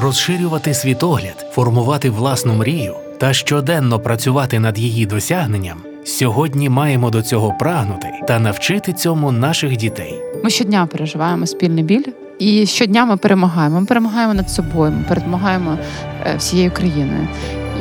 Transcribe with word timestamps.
розширювати 0.00 0.74
світогляд, 0.74 1.46
формувати 1.52 2.10
власну 2.10 2.54
мрію 2.54 2.94
та 3.18 3.32
щоденно 3.32 4.00
працювати 4.00 4.58
над 4.58 4.78
її 4.78 5.06
досягненням. 5.06 5.78
Сьогодні 6.04 6.68
маємо 6.68 7.10
до 7.10 7.22
цього 7.22 7.52
прагнути 7.52 8.08
та 8.28 8.38
навчити 8.38 8.92
цьому 8.92 9.32
наших 9.32 9.76
дітей. 9.76 10.14
Ми 10.44 10.50
щодня 10.50 10.86
переживаємо 10.86 11.46
спільний 11.46 11.84
біль, 11.84 12.04
і 12.38 12.66
щодня 12.66 13.04
ми 13.06 13.16
перемагаємо. 13.16 13.80
Ми 13.80 13.86
перемагаємо 13.86 14.34
над 14.34 14.50
собою, 14.50 14.92
ми 14.92 15.04
перемагаємо 15.08 15.78
е, 16.26 16.36
всією 16.36 16.70
країною. 16.70 17.28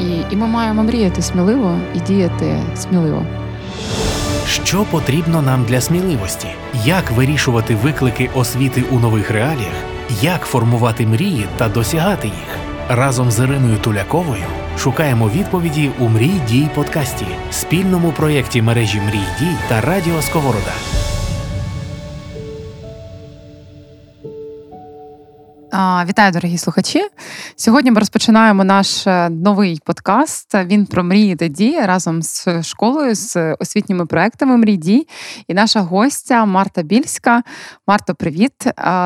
І, 0.02 0.34
І 0.34 0.36
ми 0.36 0.47
маємо 0.47 0.84
мріяти 0.84 1.21
сміливо 1.21 1.77
і 1.95 2.00
діяти 2.00 2.57
сміливо. 2.75 3.25
Що 4.47 4.84
потрібно 4.91 5.41
нам 5.41 5.63
для 5.63 5.82
сміливості? 5.82 6.47
Як 6.86 7.11
вирішувати 7.11 7.75
виклики 7.75 8.29
освіти 8.36 8.84
у 8.91 9.00
нових 9.00 9.32
реаліях? 9.32 9.95
Як 10.09 10.41
формувати 10.41 11.07
мрії 11.07 11.47
та 11.57 11.69
досягати 11.69 12.27
їх? 12.27 12.57
Разом 12.89 13.32
з 13.32 13.39
Іриною 13.39 13.77
Туляковою 13.77 14.43
шукаємо 14.77 15.29
відповіді 15.29 15.91
у 16.00 16.09
Мрій 16.09 16.41
дій 16.50 16.69
подкасті, 16.75 17.25
спільному 17.51 18.11
проєкті 18.11 18.61
мережі 18.61 19.01
Мрій 19.01 19.25
дій 19.39 19.55
та 19.69 19.82
Радіо 19.82 20.21
Сковорода. 20.21 20.73
Вітаю, 26.07 26.32
дорогі 26.32 26.57
слухачі. 26.57 27.07
Сьогодні 27.56 27.92
ми 27.92 28.00
розпочинаємо 28.00 28.64
наш 28.64 29.07
е, 29.07 29.29
новий 29.29 29.82
подкаст. 29.86 30.56
Він 30.56 30.86
про 30.86 31.04
мрії 31.04 31.36
та 31.36 31.47
дії 31.47 31.79
разом 31.86 32.22
з 32.22 32.64
школою, 32.64 33.16
з 33.16 33.53
освітніми 33.53 34.06
проектами 34.06 34.58
Мрій 34.58 34.78
дій. 34.78 35.08
І 35.47 35.53
наша 35.53 35.81
гостя 35.81 36.45
Марта 36.45 36.83
Більська. 36.83 37.44
Марто, 37.88 38.16
привіт! 38.16 38.52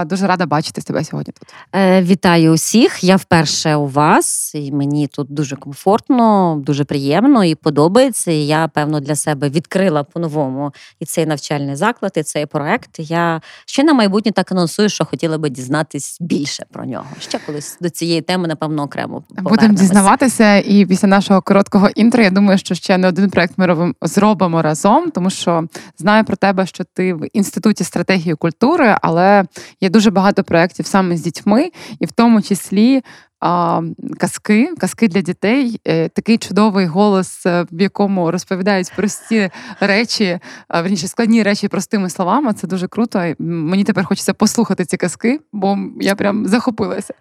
Дуже 0.06 0.28
рада 0.28 0.46
бачити 0.46 0.82
тебе 0.82 1.04
сьогодні. 1.04 1.34
Тут 1.40 1.54
е, 1.76 2.02
вітаю 2.02 2.54
усіх. 2.54 3.04
Я 3.04 3.16
вперше 3.16 3.76
у 3.76 3.88
вас, 3.88 4.56
і 4.56 4.72
мені 4.72 5.08
тут 5.08 5.34
дуже 5.34 5.56
комфортно, 5.56 6.58
дуже 6.66 6.84
приємно 6.84 7.44
і 7.44 7.56
подобається. 7.56 8.32
І 8.32 8.48
Я 8.48 8.68
певно 8.68 9.00
для 9.00 9.16
себе 9.16 9.50
відкрила 9.50 10.04
по-новому 10.04 10.72
і 11.00 11.06
цей 11.06 11.26
навчальний 11.26 11.76
заклад, 11.76 12.14
і 12.16 12.24
цей 12.24 12.46
проект. 12.46 12.90
Я 12.98 13.42
ще 13.66 13.84
на 13.84 13.94
майбутнє 13.94 14.32
так 14.32 14.52
анонсую, 14.52 14.90
що 14.90 15.06
хотіла 15.06 15.38
би 15.38 15.50
дізнатись 15.50 16.18
більше 16.22 16.59
більше 16.60 16.66
про 16.72 16.86
нього. 16.86 17.06
Ще 17.20 17.40
колись 17.46 17.78
до 17.82 17.90
цієї 17.90 18.22
теми, 18.22 18.48
напевно, 18.48 18.84
окремо 18.84 19.24
будемо 19.38 19.74
дізнаватися. 19.74 20.58
І 20.58 20.86
після 20.86 21.08
нашого 21.08 21.42
короткого 21.42 21.90
інтро 21.96 22.24
я 22.24 22.30
думаю, 22.30 22.58
що 22.58 22.76
ще 22.76 22.98
не 22.98 23.08
один 23.08 23.30
проект 23.30 23.58
ми 23.58 23.66
робимо 23.66 23.94
зробимо 24.02 24.62
разом, 24.62 25.12
тому 25.12 25.30
що 25.30 25.64
знаю 25.98 26.24
про 26.24 26.36
тебе, 26.36 26.66
що 26.66 26.84
ти 26.84 27.14
в 27.14 27.28
інституті 27.34 27.84
стратегії 27.84 28.36
культури, 28.36 28.98
але 29.02 29.46
є 29.82 29.90
дуже 29.90 30.12
багато 30.12 30.44
проєктів 30.44 30.86
саме 30.86 31.18
з 31.18 31.22
дітьми, 31.22 31.72
і 32.00 32.06
в 32.06 32.12
тому 32.12 32.42
числі 32.42 33.02
а, 33.40 33.82
казки, 34.18 34.74
казки 34.78 35.08
для 35.08 35.22
дітей, 35.22 35.82
е, 35.88 36.10
такий 36.10 36.38
чудовий 36.38 36.86
голос, 36.86 37.46
е, 37.46 37.66
в 37.72 37.82
якому 37.82 38.32
розповідають 38.32 38.92
прості 38.96 39.50
речі, 39.80 40.40
верніше 40.70 41.08
складні 41.08 41.44
речі 41.44 41.68
простими 41.68 42.10
словами. 42.10 42.54
Це 42.54 42.68
дуже 42.68 42.88
круто. 42.88 43.34
Мені 43.40 43.84
тепер 43.84 44.06
хочеться 44.06 44.34
послухати 44.34 44.86
ці 44.86 44.98
казки, 44.98 45.40
бо 45.54 45.78
я 46.02 46.16
прям 46.16 46.48
захопилася. 46.48 47.14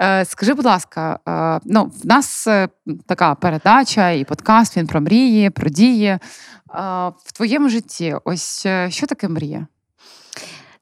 Е, 0.00 0.24
скажи, 0.24 0.54
будь 0.54 0.64
ласка, 0.64 1.18
ну, 1.64 1.92
в 2.02 2.06
нас 2.06 2.48
така 3.06 3.34
передача 3.34 4.10
і 4.10 4.24
подкаст 4.24 4.76
він 4.76 4.86
про 4.86 5.00
мрії, 5.00 5.50
про 5.50 5.70
дії. 5.70 6.18
В 7.24 7.32
твоєму 7.32 7.68
житті, 7.68 8.16
ось 8.24 8.66
що 8.88 9.06
таке 9.06 9.28
мрія? 9.28 9.66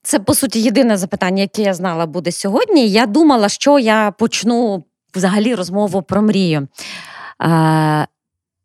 Це 0.05 0.19
по 0.19 0.35
суті 0.35 0.61
єдине 0.61 0.97
запитання, 0.97 1.43
яке 1.43 1.63
я 1.63 1.75
знала 1.75 2.07
буде 2.07 2.33
сьогодні. 2.33 2.89
Я 2.89 3.07
думала, 3.07 3.49
що 3.49 3.79
я 3.79 4.11
почну 4.11 4.85
взагалі 5.15 5.55
розмову 5.55 6.03
про 6.03 6.23
мрію. 6.23 6.69
Е, 7.43 8.07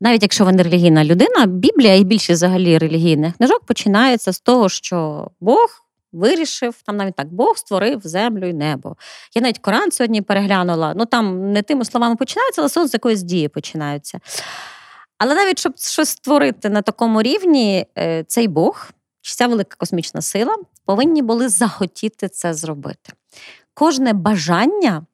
навіть 0.01 0.21
якщо 0.21 0.45
ви 0.45 0.51
не 0.51 0.63
релігійна 0.63 1.05
людина, 1.05 1.45
Біблія 1.45 1.95
і 1.95 2.03
більшість 2.03 2.37
взагалі 2.37 2.77
релігійних 2.77 3.37
книжок 3.37 3.65
починається 3.65 4.33
з 4.33 4.39
того, 4.39 4.69
що 4.69 5.27
Бог 5.39 5.69
вирішив, 6.11 6.75
там 6.85 6.97
навіть 6.97 7.15
так, 7.15 7.33
Бог 7.33 7.57
створив 7.57 8.01
землю 8.03 8.47
і 8.47 8.53
небо. 8.53 8.95
Я 9.35 9.41
навіть 9.41 9.59
Коран 9.59 9.91
сьогодні 9.91 10.21
переглянула. 10.21 10.93
Ну 10.95 11.05
там 11.05 11.51
не 11.51 11.61
тими 11.61 11.85
словами 11.85 12.15
починається, 12.15 12.61
але 12.61 12.87
з 12.87 12.93
якоїсь 12.93 13.23
дії 13.23 13.47
починаються. 13.47 14.19
Але 15.17 15.35
навіть 15.35 15.59
щоб 15.59 15.73
щось 15.77 16.09
створити 16.09 16.69
на 16.69 16.81
такому 16.81 17.21
рівні, 17.21 17.85
е, 17.97 18.23
цей 18.27 18.47
Бог 18.47 18.91
чи 19.21 19.33
ця 19.35 19.47
велика 19.47 19.75
космічна 19.77 20.21
сила 20.21 20.55
повинні 20.85 21.21
були 21.21 21.49
захотіти 21.49 22.29
це 22.29 22.53
зробити. 22.53 23.13
Кожне 23.73 24.13
бажання, 24.13 25.05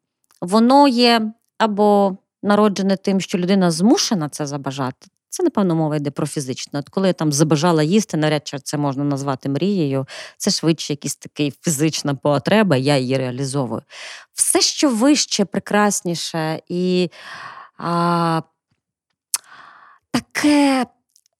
воно 0.41 0.87
є 0.87 1.31
або 1.57 2.17
народжене 2.43 2.97
тим, 2.97 3.21
що 3.21 3.37
людина 3.37 3.71
змушена 3.71 4.29
це 4.29 4.45
забажати. 4.45 5.07
Це, 5.29 5.43
напевно, 5.43 5.75
мова 5.75 5.95
йде 5.95 6.11
про 6.11 6.27
фізичне. 6.27 6.79
От 6.79 6.89
коли 6.89 7.07
я 7.07 7.13
там 7.13 7.31
забажала 7.31 7.83
їсти, 7.83 8.17
навряд 8.17 8.47
чи 8.47 8.59
це 8.59 8.77
можна 8.77 9.03
назвати 9.03 9.49
мрією, 9.49 10.07
це 10.37 10.51
швидше 10.51 10.93
якась 10.93 11.15
така 11.15 11.51
фізична 11.61 12.15
потреба, 12.15 12.77
я 12.77 12.97
її 12.97 13.17
реалізовую. 13.17 13.81
Все, 14.33 14.61
що 14.61 14.89
вище, 14.89 15.45
прекрасніше 15.45 16.61
і 16.67 17.09
а, 17.77 18.41
таке 20.11 20.85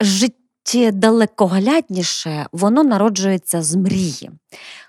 життя 0.02 0.45
далекоглядніше, 0.92 2.48
воно 2.52 2.84
народжується 2.84 3.62
з 3.62 3.76
мрії. 3.76 4.32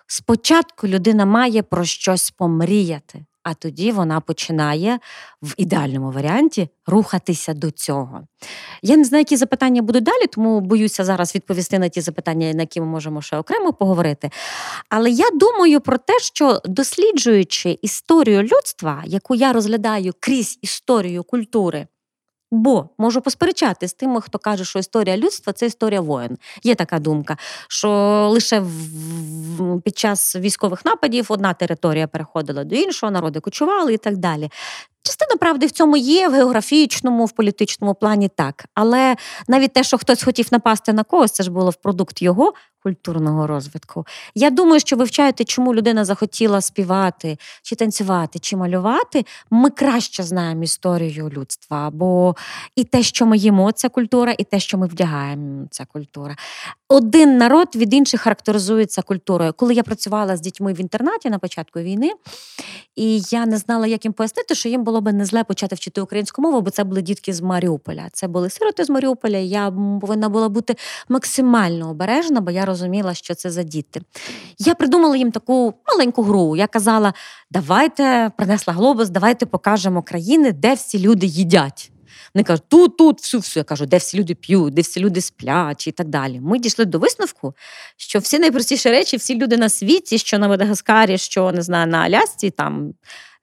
Спочатку 0.06 0.86
людина 0.86 1.26
має 1.26 1.62
про 1.62 1.84
щось 1.84 2.30
помріяти, 2.30 3.24
а 3.42 3.54
тоді 3.54 3.92
вона 3.92 4.20
починає 4.20 4.98
в 5.42 5.54
ідеальному 5.56 6.10
варіанті 6.10 6.68
рухатися 6.86 7.54
до 7.54 7.70
цього. 7.70 8.20
Я 8.82 8.96
не 8.96 9.04
знаю, 9.04 9.20
які 9.20 9.36
запитання 9.36 9.82
будуть 9.82 10.04
далі, 10.04 10.26
тому 10.26 10.60
боюся 10.60 11.04
зараз 11.04 11.34
відповісти 11.34 11.78
на 11.78 11.88
ті 11.88 12.00
запитання, 12.00 12.52
на 12.52 12.62
які 12.62 12.80
ми 12.80 12.86
можемо 12.86 13.22
ще 13.22 13.36
окремо 13.36 13.72
поговорити. 13.72 14.30
Але 14.88 15.10
я 15.10 15.30
думаю 15.34 15.80
про 15.80 15.98
те, 15.98 16.18
що 16.20 16.60
досліджуючи 16.64 17.78
історію 17.82 18.42
людства, 18.42 19.02
яку 19.06 19.34
я 19.34 19.52
розглядаю 19.52 20.12
крізь 20.20 20.58
історію 20.62 21.24
культури. 21.24 21.86
Бо 22.50 22.88
можу 22.98 23.20
посперечати 23.20 23.88
з 23.88 23.94
тими, 23.94 24.20
хто 24.20 24.38
каже, 24.38 24.64
що 24.64 24.78
історія 24.78 25.16
людства 25.16 25.52
це 25.52 25.66
історія 25.66 26.00
воїн. 26.00 26.38
Є 26.62 26.74
така 26.74 26.98
думка, 26.98 27.36
що 27.68 27.88
лише 28.32 28.60
в, 28.60 29.80
під 29.84 29.98
час 29.98 30.36
військових 30.36 30.84
нападів 30.84 31.26
одна 31.28 31.54
територія 31.54 32.06
переходила 32.06 32.64
до 32.64 32.76
іншого, 32.76 33.12
народи 33.12 33.40
кочували 33.40 33.94
і 33.94 33.96
так 33.96 34.16
далі. 34.16 34.50
Частина 35.02 35.36
правди 35.36 35.66
в 35.66 35.70
цьому 35.70 35.96
є 35.96 36.28
в 36.28 36.32
географічному, 36.32 37.24
в 37.24 37.32
політичному 37.32 37.94
плані 37.94 38.28
так. 38.28 38.64
Але 38.74 39.16
навіть 39.48 39.72
те, 39.72 39.82
що 39.82 39.98
хтось 39.98 40.22
хотів 40.22 40.48
напасти 40.50 40.92
на 40.92 41.04
когось, 41.04 41.30
це 41.30 41.42
ж 41.42 41.50
було 41.50 41.70
в 41.70 41.74
продукт 41.74 42.22
його 42.22 42.52
культурного 42.86 43.46
розвитку. 43.46 44.06
Я 44.34 44.50
думаю, 44.50 44.80
що 44.80 44.96
вивчаєте, 44.96 45.44
чому 45.44 45.74
людина 45.74 46.04
захотіла 46.04 46.60
співати, 46.60 47.38
чи 47.62 47.76
танцювати, 47.76 48.38
чи 48.38 48.56
малювати. 48.56 49.24
Ми 49.50 49.70
краще 49.70 50.22
знаємо 50.22 50.62
історію 50.62 51.28
людства, 51.28 51.90
бо 51.90 52.36
і 52.76 52.84
те, 52.84 53.02
що 53.02 53.26
ми 53.26 53.38
їмо, 53.38 53.72
ця 53.72 53.88
культура, 53.88 54.34
і 54.38 54.44
те, 54.44 54.60
що 54.60 54.78
ми 54.78 54.86
вдягаємо, 54.86 55.66
ця 55.70 55.84
культура. 55.84 56.36
Один 56.88 57.38
народ 57.38 57.68
від 57.76 57.94
інших 57.94 58.20
характеризується 58.20 59.02
культурою. 59.02 59.52
Коли 59.52 59.74
я 59.74 59.82
працювала 59.82 60.36
з 60.36 60.40
дітьми 60.40 60.72
в 60.72 60.80
інтернаті 60.80 61.30
на 61.30 61.38
початку 61.38 61.80
війни, 61.80 62.12
і 62.96 63.22
я 63.30 63.46
не 63.46 63.56
знала, 63.56 63.86
як 63.86 64.04
їм 64.04 64.12
пояснити, 64.12 64.54
що 64.54 64.68
їм 64.68 64.84
було 64.84 65.00
би 65.00 65.12
не 65.12 65.24
зле 65.24 65.44
почати 65.44 65.74
вчити 65.74 66.00
українську 66.00 66.42
мову, 66.42 66.60
бо 66.60 66.70
це 66.70 66.84
були 66.84 67.02
дітки 67.02 67.32
з 67.32 67.40
Маріуполя. 67.40 68.08
Це 68.12 68.28
були 68.28 68.50
сироти 68.50 68.84
з 68.84 68.90
Маріуполя. 68.90 69.38
Я 69.38 69.70
повинна 70.00 70.28
була 70.28 70.48
бути 70.48 70.76
максимально 71.08 71.90
обережна, 71.90 72.40
бо 72.40 72.50
я 72.50 72.64
розуміла, 72.76 73.14
що 73.14 73.34
це 73.34 73.50
за 73.50 73.62
діти. 73.62 74.00
Я 74.58 74.74
придумала 74.74 75.16
їм 75.16 75.32
таку 75.32 75.74
маленьку 75.88 76.22
гру. 76.22 76.56
Я 76.56 76.66
казала: 76.66 77.14
давайте 77.50 78.30
принесла 78.36 78.74
глобус, 78.74 79.08
давайте 79.08 79.46
покажемо 79.46 80.02
країни, 80.02 80.52
де 80.52 80.74
всі 80.74 80.98
люди 80.98 81.26
їдять. 81.26 81.90
Вони 82.34 82.44
кажуть, 82.44 82.64
тут, 82.68 82.96
тут, 82.96 83.20
всю, 83.20 83.40
всю. 83.40 83.60
Я 83.60 83.64
кажу, 83.64 83.86
де 83.86 83.96
всі 83.96 84.18
люди 84.18 84.34
п'ють, 84.34 84.74
де 84.74 84.82
всі 84.82 85.00
люди 85.00 85.20
сплять 85.20 85.86
і 85.86 85.92
так 85.92 86.08
далі. 86.08 86.40
Ми 86.40 86.58
дійшли 86.58 86.84
до 86.84 86.98
висновку, 86.98 87.54
що 87.96 88.18
всі 88.18 88.38
найпростіші 88.38 88.90
речі, 88.90 89.16
всі 89.16 89.34
люди 89.34 89.56
на 89.56 89.68
світі, 89.68 90.18
що 90.18 90.38
на 90.38 90.48
Мадагаскарі, 90.48 91.18
що 91.18 91.52
не 91.52 91.62
знаю, 91.62 91.86
на 91.86 91.98
Алясці, 91.98 92.50
там 92.50 92.92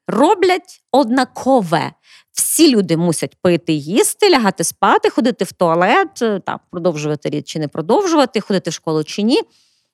роблять 0.07 0.83
однакове. 0.91 1.91
Всі 2.33 2.75
люди 2.75 2.97
мусять 2.97 3.37
пити, 3.41 3.73
їсти, 3.73 4.29
лягати 4.29 4.63
спати, 4.63 5.09
ходити 5.09 5.45
в 5.45 5.51
туалет, 5.51 6.21
е, 6.21 6.39
там, 6.45 6.59
продовжувати 6.71 7.29
рід 7.29 7.47
чи 7.47 7.59
не 7.59 7.67
продовжувати, 7.67 8.39
ходити 8.39 8.69
в 8.69 8.73
школу 8.73 9.03
чи 9.03 9.21
ні. 9.21 9.41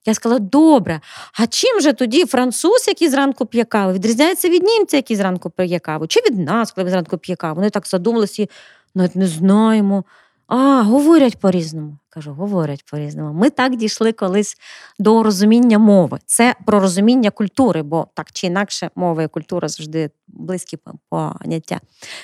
Я 0.06 0.14
сказала, 0.14 0.38
добре, 0.38 1.00
а 1.38 1.46
чим 1.46 1.80
же 1.80 1.92
тоді 1.92 2.24
француз, 2.26 2.88
який 2.88 3.08
зранку 3.08 3.46
п'є 3.46 3.64
каву, 3.64 3.92
відрізняється 3.92 4.48
від 4.48 4.62
німця, 4.62 4.96
який 4.96 5.16
зранку 5.16 5.50
п'є 5.50 5.78
каву, 5.78 6.06
чи 6.06 6.20
від 6.20 6.38
нас, 6.38 6.72
коли 6.72 6.90
зранку 6.90 7.18
п'є 7.18 7.36
каву? 7.36 7.54
Вони 7.54 7.70
так 7.70 7.86
задумалися, 7.86 8.46
навіть 8.94 9.16
не 9.16 9.26
знаємо. 9.26 10.04
А, 10.50 10.82
говорять 10.82 11.36
по-різному. 11.36 11.98
Кажу, 12.08 12.32
говорять 12.32 12.84
по-різному. 12.90 13.32
Ми 13.32 13.50
так 13.50 13.76
дійшли 13.76 14.12
колись 14.12 14.56
до 14.98 15.22
розуміння 15.22 15.78
мови. 15.78 16.18
Це 16.26 16.54
про 16.66 16.80
розуміння 16.80 17.30
культури, 17.30 17.82
бо 17.82 18.06
так 18.14 18.32
чи 18.32 18.46
інакше 18.46 18.90
мова 18.94 19.22
і 19.22 19.28
культура 19.28 19.68
завжди 19.68 20.10
близькі 20.28 20.78
поняття. 21.08 21.80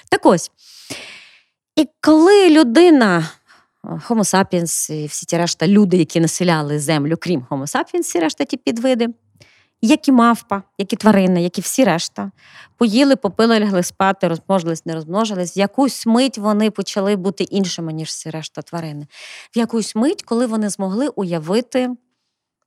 Так 0.09 0.27
ось. 0.27 0.51
І 1.77 1.89
коли 2.01 2.51
людина, 2.51 3.29
Homo 3.83 4.25
sapiens 4.25 4.93
і 4.93 5.07
всі 5.07 5.27
ті 5.27 5.37
решта 5.39 5.69
люди, 5.69 5.97
які 5.97 6.21
населяли 6.21 6.79
землю, 6.79 7.17
крім 7.21 7.47
Homo 7.51 7.67
sapiens, 7.67 8.01
всі 8.01 8.21
решта 8.21 8.45
ті 8.45 8.57
підвиди, 8.57 9.09
як 9.87 10.09
і 10.09 10.13
мавпа, 10.13 10.63
як 10.79 10.93
і 10.93 10.97
тварини, 10.97 11.43
як 11.43 11.59
і 11.59 11.61
всі 11.61 11.85
решта, 11.85 12.31
поїли, 12.77 13.17
попили, 13.17 13.61
лягли 13.61 13.83
спати, 13.83 14.29
розмножились, 14.29 14.87
не 14.87 14.95
розмножились. 14.95 15.57
В 15.57 15.59
якусь 15.59 16.07
мить 16.07 16.39
вони 16.39 16.71
почали 16.71 17.17
бути 17.17 17.45
іншими, 17.45 17.93
ніж 17.93 18.09
всі 18.09 18.31
решта 18.31 18.63
тварини. 18.63 19.07
В 19.55 19.59
якусь 19.59 19.95
мить, 19.95 20.23
коли 20.23 20.47
вони 20.47 20.69
змогли 20.69 21.09
уявити 21.09 21.91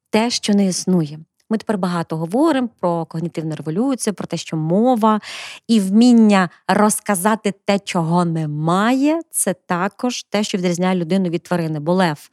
те, 0.09 0.29
що 0.29 0.53
не 0.53 0.65
існує. 0.65 1.19
Ми 1.49 1.57
тепер 1.57 1.77
багато 1.77 2.17
говоримо 2.17 2.69
про 2.79 3.05
когнітивну 3.05 3.55
революцію, 3.55 4.13
про 4.13 4.27
те, 4.27 4.37
що 4.37 4.57
мова 4.57 5.19
і 5.67 5.79
вміння 5.79 6.49
розказати 6.67 7.53
те, 7.65 7.79
чого 7.79 8.25
немає, 8.25 9.19
це 9.31 9.53
також 9.53 10.23
те, 10.23 10.43
що 10.43 10.57
відрізняє 10.57 10.95
людину 10.95 11.29
від 11.29 11.43
тварини. 11.43 11.79
Бо 11.79 11.93
Лев, 11.93 12.29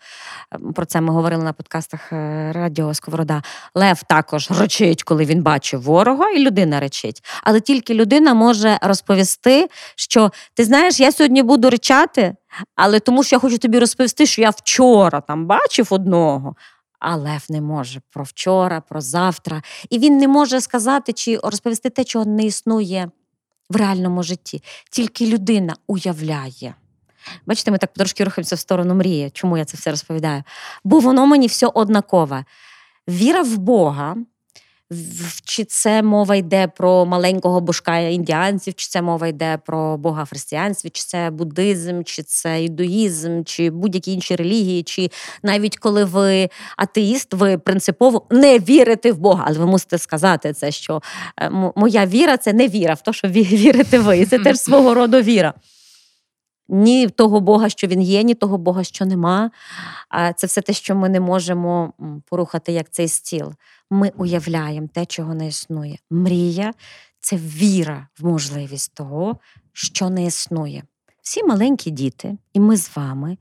ем, 0.50 0.72
про 0.72 0.86
це 0.86 1.00
ми 1.00 1.12
говорили 1.12 1.44
на 1.44 1.52
подкастах 1.52 2.12
е, 2.12 2.52
Радіо 2.52 2.94
Сковорода. 2.94 3.42
Лев 3.74 4.02
також 4.02 4.50
речить, 4.50 5.02
коли 5.02 5.24
він 5.24 5.42
бачить 5.42 5.80
ворога, 5.80 6.30
і 6.30 6.38
людина 6.38 6.80
речить. 6.80 7.24
Але 7.42 7.60
тільки 7.60 7.94
людина 7.94 8.34
може 8.34 8.78
розповісти, 8.82 9.68
що 9.96 10.30
ти 10.54 10.64
знаєш, 10.64 11.00
я 11.00 11.12
сьогодні 11.12 11.42
буду 11.42 11.70
речати, 11.70 12.36
але 12.74 13.00
тому 13.00 13.22
що 13.22 13.36
я 13.36 13.40
хочу 13.40 13.58
тобі 13.58 13.78
розповісти, 13.78 14.26
що 14.26 14.42
я 14.42 14.50
вчора 14.50 15.20
там 15.20 15.46
бачив 15.46 15.86
одного. 15.90 16.54
А 16.98 17.16
Лев 17.16 17.46
не 17.48 17.60
може 17.60 18.00
про 18.10 18.24
вчора, 18.24 18.80
про 18.80 19.00
завтра. 19.00 19.62
І 19.90 19.98
він 19.98 20.18
не 20.18 20.28
може 20.28 20.60
сказати 20.60 21.12
чи 21.12 21.38
розповісти 21.42 21.90
те, 21.90 22.04
чого 22.04 22.24
не 22.24 22.44
існує 22.44 23.10
в 23.70 23.76
реальному 23.76 24.22
житті. 24.22 24.62
Тільки 24.90 25.26
людина 25.26 25.76
уявляє. 25.86 26.74
Бачите, 27.46 27.70
ми 27.70 27.78
так 27.78 27.92
трошки 27.92 28.24
рухаємося 28.24 28.56
в 28.56 28.58
сторону 28.58 28.94
мрії. 28.94 29.30
Чому 29.30 29.58
я 29.58 29.64
це 29.64 29.76
все 29.76 29.90
розповідаю? 29.90 30.42
Бо 30.84 30.98
воно 30.98 31.26
мені 31.26 31.46
все 31.46 31.66
однакове. 31.66 32.44
Віра 33.08 33.42
в 33.42 33.58
Бога 33.58 34.16
чи 35.44 35.64
це 35.64 36.02
мова 36.02 36.36
йде 36.36 36.68
про 36.68 37.06
маленького 37.06 37.60
божка 37.60 37.98
індіанців, 37.98 38.74
чи 38.74 38.88
це 38.88 39.02
мова 39.02 39.26
йде 39.26 39.58
про 39.66 39.96
Бога 39.96 40.24
християнстві, 40.24 40.90
чи 40.90 41.02
це 41.02 41.30
буддизм, 41.30 42.02
чи 42.02 42.22
це 42.22 42.64
ідуїзм, 42.64 43.42
чи 43.44 43.70
будь-які 43.70 44.12
інші 44.12 44.36
релігії, 44.36 44.82
чи 44.82 45.10
навіть 45.42 45.76
коли 45.76 46.04
ви 46.04 46.48
атеїст, 46.76 47.34
ви 47.34 47.58
принципово 47.58 48.26
не 48.30 48.58
вірите 48.58 49.12
в 49.12 49.18
Бога, 49.18 49.44
але 49.46 49.58
ви 49.58 49.66
мусите 49.66 49.98
сказати 49.98 50.52
це, 50.52 50.70
що 50.70 51.02
е, 51.40 51.50
моя 51.76 52.06
віра 52.06 52.36
це 52.36 52.52
не 52.52 52.68
віра 52.68 52.94
в 52.94 53.00
те, 53.00 53.12
що 53.12 53.28
вірите 53.28 53.98
ви. 53.98 54.26
Це 54.26 54.38
теж 54.38 54.58
свого 54.58 54.94
роду 54.94 55.20
віра. 55.20 55.54
Ні 56.68 57.08
того 57.08 57.40
Бога, 57.40 57.68
що 57.68 57.86
він 57.86 58.02
є, 58.02 58.22
ні 58.22 58.34
того 58.34 58.58
Бога, 58.58 58.84
що 58.84 59.06
нема. 59.06 59.50
Це 60.36 60.46
все 60.46 60.60
те, 60.60 60.72
що 60.72 60.94
ми 60.94 61.08
не 61.08 61.20
можемо 61.20 61.92
порухати 62.28 62.72
як 62.72 62.90
цей 62.90 63.08
стіл 63.08 63.52
ми 63.90 64.12
уявляємо 64.16 64.88
те, 64.92 65.06
чого 65.06 65.34
не 65.34 65.46
існує. 65.46 65.98
Мрія 66.10 66.74
це 67.20 67.36
віра 67.36 68.08
в 68.18 68.26
можливість 68.26 68.94
того, 68.94 69.38
що 69.72 70.10
не 70.10 70.26
існує. 70.26 70.82
Всі 71.22 71.44
маленькі 71.44 71.90
діти, 71.90 72.38
і 72.52 72.60
ми 72.60 72.76
з 72.76 72.96
вами, 72.96 73.38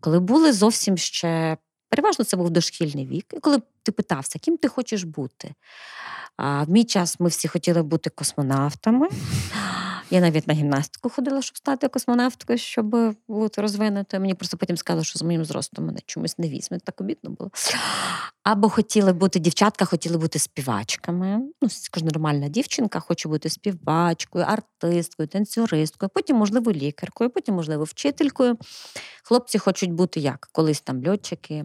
коли 0.00 0.20
були 0.20 0.52
зовсім 0.52 0.96
ще. 0.96 1.56
Переважно 1.90 2.24
це 2.24 2.36
був 2.36 2.50
дошкільний 2.50 3.06
вік, 3.06 3.26
і 3.32 3.40
коли 3.40 3.62
ти 3.82 3.92
питався, 3.92 4.38
ким 4.38 4.56
ти 4.56 4.68
хочеш 4.68 5.02
бути. 5.02 5.54
А 6.36 6.62
В 6.62 6.70
мій 6.70 6.84
час 6.84 7.20
ми 7.20 7.28
всі 7.28 7.48
хотіли 7.48 7.82
бути 7.82 8.10
космонавтами. 8.10 9.08
Я 10.10 10.20
навіть 10.20 10.48
на 10.48 10.54
гімнастику 10.54 11.08
ходила, 11.08 11.42
щоб 11.42 11.56
стати 11.56 11.88
космонавткою, 11.88 12.58
щоб 12.58 13.14
бути 13.28 13.62
розвинутою. 13.62 14.20
Мені 14.20 14.34
просто 14.34 14.56
потім 14.56 14.76
сказали, 14.76 15.04
що 15.04 15.18
з 15.18 15.22
моїм 15.22 15.44
зростом 15.44 15.86
мене 15.86 15.98
чомусь 16.06 16.38
не 16.38 16.48
візьме. 16.48 16.78
Так 16.78 17.00
обідно 17.00 17.30
було. 17.30 17.50
Або 18.42 18.68
хотіли 18.68 19.12
бути 19.12 19.38
дівчатка, 19.38 19.84
хотіли 19.84 20.18
бути 20.18 20.38
співачками. 20.38 21.38
Ну, 21.62 21.68
кожна 21.92 22.06
нормальна 22.06 22.48
дівчинка 22.48 23.00
хоче 23.00 23.28
бути 23.28 23.50
співачкою, 23.50 24.44
артисткою, 24.44 25.28
танцюристкою, 25.28 26.10
потім, 26.14 26.36
можливо, 26.36 26.72
лікаркою, 26.72 27.30
потім, 27.30 27.54
можливо, 27.54 27.84
вчителькою. 27.84 28.58
Хлопці 29.22 29.58
хочуть 29.58 29.92
бути 29.92 30.20
як 30.20 30.48
колись 30.52 30.80
там 30.80 31.08
льотчики. 31.08 31.64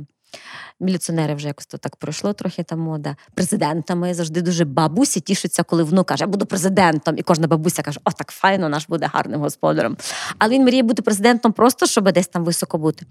Міліціонери 0.79 1.35
вже 1.35 1.47
якось 1.47 1.65
то 1.65 1.77
так 1.77 1.95
пройшло 1.95 2.33
трохи 2.33 2.63
та 2.63 2.75
мода. 2.75 3.15
Президентами 3.35 4.13
завжди 4.13 4.41
дуже 4.41 4.65
бабусі 4.65 5.19
тішаться, 5.19 5.63
коли 5.63 5.83
внук 5.83 6.07
каже, 6.07 6.23
я 6.23 6.27
буду 6.27 6.45
президентом. 6.45 7.17
І 7.17 7.21
кожна 7.21 7.47
бабуся 7.47 7.81
каже, 7.81 7.99
о, 8.03 8.11
так 8.11 8.31
файно, 8.31 8.69
наш 8.69 8.87
буде 8.87 9.09
гарним 9.13 9.39
господарем. 9.39 9.97
Але 10.37 10.53
він 10.53 10.63
мріє 10.63 10.83
бути 10.83 11.01
президентом 11.01 11.51
просто, 11.51 11.85
щоб 11.85 12.11
десь 12.11 12.27
там 12.27 12.43
високо 12.43 12.77
бути. 12.77 13.05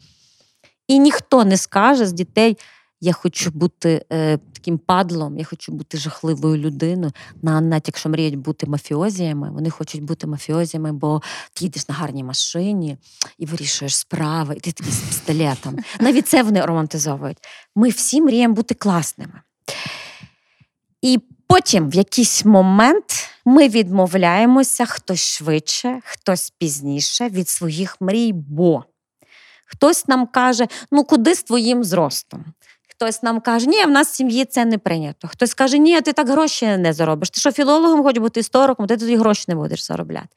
І 0.89 0.99
ніхто 0.99 1.45
не 1.45 1.57
скаже 1.57 2.07
з 2.07 2.13
дітей, 2.13 2.59
я 3.05 3.13
хочу 3.13 3.51
бути 3.51 4.05
е, 4.13 4.39
таким 4.53 4.79
падлом, 4.79 5.39
я 5.39 5.45
хочу 5.45 5.73
бути 5.73 5.99
жахливою 5.99 6.57
людиною. 6.57 7.13
Навіть 7.43 7.89
якщо 7.89 8.09
мріють 8.09 8.37
бути 8.37 8.67
мафіозіями, 8.67 9.51
вони 9.51 9.71
хочуть 9.71 10.03
бути 10.03 10.27
мафіозіями, 10.27 10.93
бо 10.93 11.23
ти 11.53 11.65
їдеш 11.65 11.89
на 11.89 11.95
гарній 11.95 12.25
машині 12.25 12.97
і 13.39 13.47
вирішуєш 13.47 13.97
справи, 13.97 14.55
і 14.57 14.61
ти 14.61 14.73
такий 14.73 14.93
з 14.93 15.01
пістолетом. 15.01 15.79
Навіть 16.01 16.29
це 16.29 16.43
вони 16.43 16.67
романтизовують. 16.67 17.39
Ми 17.77 17.89
всі 17.89 18.21
мріємо 18.21 18.55
бути 18.55 18.75
класними. 18.75 19.41
І 21.03 21.21
потім, 21.47 21.91
в 21.91 21.95
якийсь 21.95 22.45
момент, 22.45 23.29
ми 23.45 23.69
відмовляємося 23.69 24.87
хтось 24.87 25.21
швидше, 25.21 26.01
хтось 26.05 26.51
пізніше 26.59 27.29
від 27.29 27.49
своїх 27.49 28.01
мрій, 28.01 28.33
бо 28.33 28.85
хтось 29.67 30.09
нам 30.09 30.27
каже: 30.27 30.69
ну 30.91 31.05
куди 31.05 31.35
з 31.35 31.43
твоїм 31.43 31.85
зростом? 31.85 32.45
Хтось 33.03 33.23
нам 33.23 33.41
каже, 33.41 33.67
ні, 33.67 33.85
в 33.85 33.91
нас 33.91 34.09
в 34.09 34.15
сім'ї 34.15 34.45
це 34.45 34.65
не 34.65 34.79
прийнято. 34.79 35.29
Хтось 35.29 35.55
каже, 35.55 35.79
ні, 35.79 36.01
ти 36.01 36.13
так 36.13 36.29
гроші 36.29 36.67
не 36.67 36.93
заробиш. 36.93 37.31
Ти 37.31 37.41
що 37.41 37.53
філологом 37.53 38.03
хоч 38.03 38.19
бути 38.19 38.41
істориком, 38.41 38.87
ти 38.87 38.97
тоді 38.97 39.17
гроші 39.17 39.45
не 39.49 39.55
будеш 39.55 39.85
заробляти. 39.85 40.29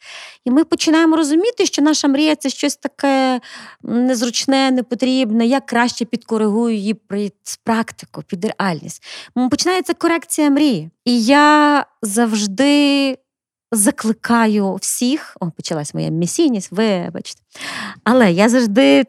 І 0.46 0.52
ми 0.52 0.64
починаємо 0.64 1.16
розуміти, 1.16 1.66
що 1.66 1.82
наша 1.82 2.08
мрія 2.08 2.36
це 2.36 2.50
щось 2.50 2.76
таке 2.76 3.42
незручне, 3.84 4.72
непотрібне. 4.72 5.46
Я 5.46 5.60
краще 5.60 6.06
підкоригую 6.06 6.76
її 6.76 6.94
під 6.94 7.34
практику, 7.64 8.24
під 8.28 8.46
реальність. 8.46 9.04
Починається 9.52 9.94
корекція 9.94 10.50
мрії. 10.50 10.90
І 11.06 11.24
я 11.24 11.86
завжди. 12.02 13.18
Закликаю 13.72 14.76
всіх, 14.76 15.38
о, 15.40 15.52
почалась 15.52 15.94
моя 15.94 16.10
місійність, 16.10 16.72
вибачте. 16.72 17.42
Але 18.04 18.32
я 18.32 18.50
завжди 18.50 19.04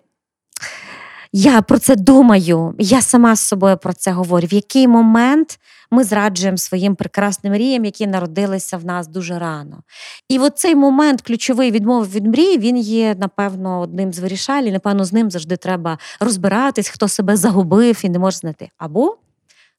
я 1.38 1.62
про 1.62 1.78
це 1.78 1.96
думаю, 1.96 2.74
я 2.78 3.02
сама 3.02 3.36
з 3.36 3.40
собою 3.40 3.76
про 3.76 3.92
це 3.92 4.10
говорю. 4.10 4.46
В 4.46 4.54
який 4.54 4.88
момент 4.88 5.58
ми 5.90 6.04
зраджуємо 6.04 6.58
своїм 6.58 6.94
прекрасним 6.94 7.52
мріям, 7.52 7.84
які 7.84 8.06
народилися 8.06 8.76
в 8.76 8.84
нас 8.84 9.08
дуже 9.08 9.38
рано. 9.38 9.82
І 10.28 10.38
от 10.38 10.58
цей 10.58 10.74
момент 10.74 11.22
ключовий 11.22 11.70
відмови 11.70 12.06
від 12.06 12.26
мрії, 12.26 12.58
він 12.58 12.76
є, 12.76 13.14
напевно, 13.14 13.80
одним 13.80 14.12
з 14.12 14.18
вирішалів. 14.18 14.72
Напевно, 14.72 15.04
з 15.04 15.12
ним 15.12 15.30
завжди 15.30 15.56
треба 15.56 15.98
розбиратись, 16.20 16.88
хто 16.88 17.08
себе 17.08 17.36
загубив 17.36 18.00
і 18.04 18.08
не 18.08 18.18
може 18.18 18.36
знайти. 18.36 18.70
Або 18.78 19.16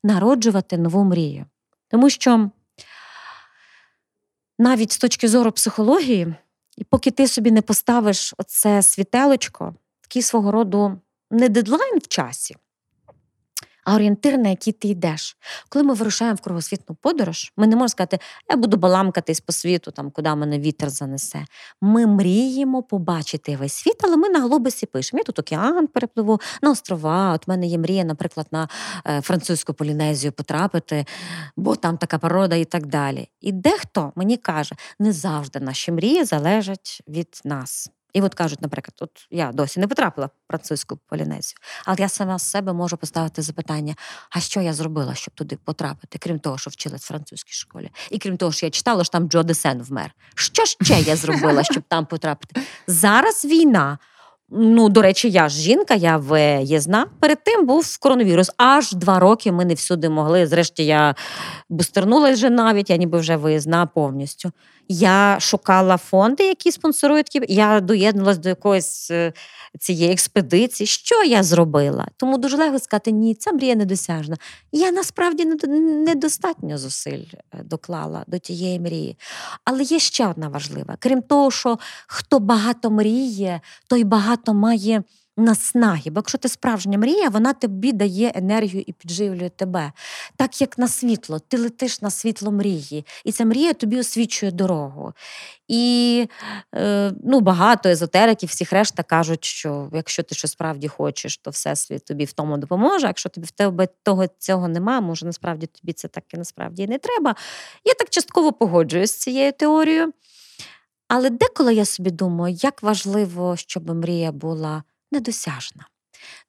народжувати 0.03 0.77
нову 0.77 1.03
мрію. 1.03 1.45
Тому 1.87 2.09
що 2.09 2.49
навіть 4.59 4.91
з 4.91 4.97
точки 4.97 5.27
зору 5.27 5.51
психології, 5.51 6.35
і 6.77 6.83
поки 6.83 7.11
ти 7.11 7.27
собі 7.27 7.51
не 7.51 7.61
поставиш 7.61 8.33
оце 8.37 8.81
світелочко, 8.81 9.75
такий 10.01 10.21
свого 10.21 10.51
роду 10.51 10.97
не 11.31 11.49
дедлайн 11.49 11.99
в 11.99 12.07
часі, 12.07 12.55
а 13.87 13.95
орієнтир, 13.95 14.37
на 14.37 14.49
який 14.49 14.73
ти 14.73 14.87
йдеш. 14.87 15.37
Коли 15.69 15.85
ми 15.85 15.93
вирушаємо 15.93 16.35
в 16.35 16.41
кругосвітну 16.41 16.95
подорож, 16.95 17.53
ми 17.57 17.67
не 17.67 17.75
можемо 17.75 17.89
сказати, 17.89 18.19
я 18.49 18.57
буду 18.57 18.77
баламкатись 18.77 19.39
по 19.39 19.53
світу, 19.53 19.91
там, 19.91 20.11
куди 20.11 20.35
мене 20.35 20.59
вітер 20.59 20.89
занесе. 20.89 21.45
Ми 21.81 22.07
мріємо 22.07 22.83
побачити 22.83 23.57
весь 23.57 23.73
світ, 23.73 23.95
але 24.03 24.17
ми 24.17 24.29
на 24.29 24.39
глобусі 24.39 24.85
пишемо. 24.85 25.19
Я 25.19 25.23
тут 25.23 25.39
океан 25.39 25.87
перепливу 25.87 26.39
на 26.61 26.71
острова. 26.71 27.33
От 27.33 27.47
в 27.47 27.49
мене 27.49 27.67
є 27.67 27.77
мрія, 27.77 28.03
наприклад, 28.03 28.47
на 28.51 28.69
е, 29.07 29.21
французьку 29.21 29.73
полінезію 29.73 30.31
потрапити, 30.31 31.05
бо 31.57 31.75
там 31.75 31.97
така 31.97 32.17
порода 32.17 32.55
і 32.55 32.65
так 32.65 32.85
далі. 32.85 33.29
І 33.41 33.51
дехто 33.51 34.11
мені 34.15 34.37
каже, 34.37 34.75
не 34.99 35.11
завжди 35.11 35.59
наші 35.59 35.91
мрії 35.91 36.23
залежать 36.23 37.01
від 37.07 37.41
нас. 37.45 37.89
І 38.13 38.21
от 38.21 38.33
кажуть, 38.33 38.61
наприклад, 38.61 38.95
от 38.99 39.27
я 39.31 39.51
досі 39.51 39.79
не 39.79 39.87
потрапила 39.87 40.27
в 40.27 40.31
французьку 40.47 40.99
полінезію, 41.09 41.57
але 41.85 41.97
я 41.99 42.09
сама 42.09 42.39
з 42.39 42.43
себе 42.49 42.73
можу 42.73 42.97
поставити 42.97 43.41
запитання: 43.41 43.95
а 44.29 44.39
що 44.39 44.61
я 44.61 44.73
зробила, 44.73 45.15
щоб 45.15 45.33
туди 45.33 45.57
потрапити, 45.63 46.17
крім 46.19 46.39
того, 46.39 46.57
що 46.57 46.69
вчилась 46.69 47.01
в 47.01 47.07
французькій 47.07 47.53
школі, 47.53 47.91
і 48.11 48.17
крім 48.17 48.37
того, 48.37 48.51
що 48.51 48.65
я 48.65 48.69
читала, 48.69 49.03
що 49.03 49.11
там 49.11 49.29
Джо 49.29 49.43
Десен 49.43 49.81
вмер. 49.81 50.11
Що 50.35 50.65
ще 50.65 50.99
я 50.99 51.15
зробила, 51.15 51.63
щоб 51.63 51.83
там 51.87 52.05
потрапити? 52.05 52.61
Зараз 52.87 53.45
війна. 53.45 53.97
Ну, 54.49 54.89
до 54.89 55.01
речі, 55.01 55.29
я 55.29 55.49
ж 55.49 55.61
жінка, 55.61 55.93
я 55.93 56.17
виїзна. 56.17 57.05
Перед 57.19 57.43
тим 57.43 57.65
був 57.65 57.97
коронавірус. 57.97 58.51
Аж 58.57 58.91
два 58.91 59.19
роки 59.19 59.51
ми 59.51 59.65
не 59.65 59.73
всюди 59.73 60.09
могли. 60.09 60.47
Зрешті 60.47 60.85
я 60.85 61.15
бустернулася 61.69 62.33
вже 62.33 62.49
навіть, 62.49 62.89
я 62.89 62.97
ніби 62.97 63.17
вже 63.19 63.35
виїзна 63.35 63.85
повністю. 63.85 64.51
Я 64.89 65.37
шукала 65.39 65.97
фонди, 65.97 66.43
які 66.43 66.71
спонсорують. 66.71 67.39
Я 67.49 67.79
доєдналась 67.79 68.37
до 68.37 68.49
якоїсь 68.49 69.11
е, 69.11 69.33
цієї 69.79 70.13
експедиції. 70.13 70.87
Що 70.87 71.23
я 71.23 71.43
зробила? 71.43 72.07
Тому 72.17 72.37
дуже 72.37 72.57
легко 72.57 72.79
сказати, 72.79 73.11
ні, 73.11 73.35
ця 73.35 73.51
мрія 73.51 73.75
недосяжна. 73.75 74.37
Я 74.71 74.91
насправді 74.91 75.45
недостатньо 75.45 76.77
зусиль 76.77 77.23
е, 77.53 77.63
доклала 77.63 78.23
до 78.27 78.37
тієї 78.37 78.79
мрії. 78.79 79.17
Але 79.63 79.83
є 79.83 79.99
ще 79.99 80.27
одна 80.27 80.47
важлива: 80.47 80.95
крім 80.99 81.21
того, 81.21 81.51
що 81.51 81.79
хто 82.07 82.39
багато 82.39 82.91
мріє, 82.91 83.61
той 83.87 84.03
багато 84.03 84.53
має 84.53 85.03
наснаги. 85.37 86.11
Бо 86.11 86.19
якщо 86.19 86.37
ти 86.37 86.49
справжня 86.49 86.97
мрія, 86.97 87.29
вона 87.29 87.53
тобі 87.53 87.91
дає 87.91 88.31
енергію 88.35 88.83
і 88.87 88.93
підживлює 88.93 89.49
тебе. 89.49 89.91
Так 90.35 90.61
як 90.61 90.77
на 90.77 90.87
світло, 90.87 91.39
ти 91.39 91.57
летиш 91.57 92.01
на 92.01 92.09
світло 92.09 92.51
мрії, 92.51 93.05
і 93.25 93.31
ця 93.31 93.45
мрія 93.45 93.73
тобі 93.73 93.99
освічує 93.99 94.51
дорогу. 94.51 95.13
І 95.67 96.27
е, 96.75 97.13
ну, 97.23 97.39
багато 97.39 97.89
езотериків, 97.89 98.49
всіх 98.49 98.73
решта 98.73 99.03
кажуть, 99.03 99.45
що 99.45 99.89
якщо 99.93 100.23
ти 100.23 100.35
щось 100.35 100.51
справді 100.51 100.87
хочеш, 100.87 101.37
то 101.37 101.51
всесвіт 101.51 102.05
тобі 102.05 102.25
в 102.25 102.33
тому 102.33 102.57
допоможе. 102.57 103.07
Якщо 103.07 103.29
тобі 103.29 103.47
в 103.47 103.51
тебе 103.51 103.87
того 104.03 104.25
цього 104.39 104.67
немає, 104.67 105.01
може 105.01 105.25
насправді 105.25 105.67
тобі 105.67 105.93
це 105.93 106.07
так 106.07 106.23
і 106.33 106.37
насправді 106.37 106.87
не 106.87 106.97
треба. 106.97 107.35
Я 107.85 107.93
так 107.93 108.09
частково 108.09 108.53
погоджуюсь 108.53 109.11
з 109.11 109.17
цією 109.17 109.51
теорією. 109.51 110.13
Але 111.07 111.29
деколи 111.29 111.73
я 111.73 111.85
собі 111.85 112.11
думаю, 112.11 112.57
як 112.63 112.83
важливо, 112.83 113.55
щоб 113.55 113.95
мрія 113.95 114.31
була 114.31 114.83
недосяжна. 115.11 115.87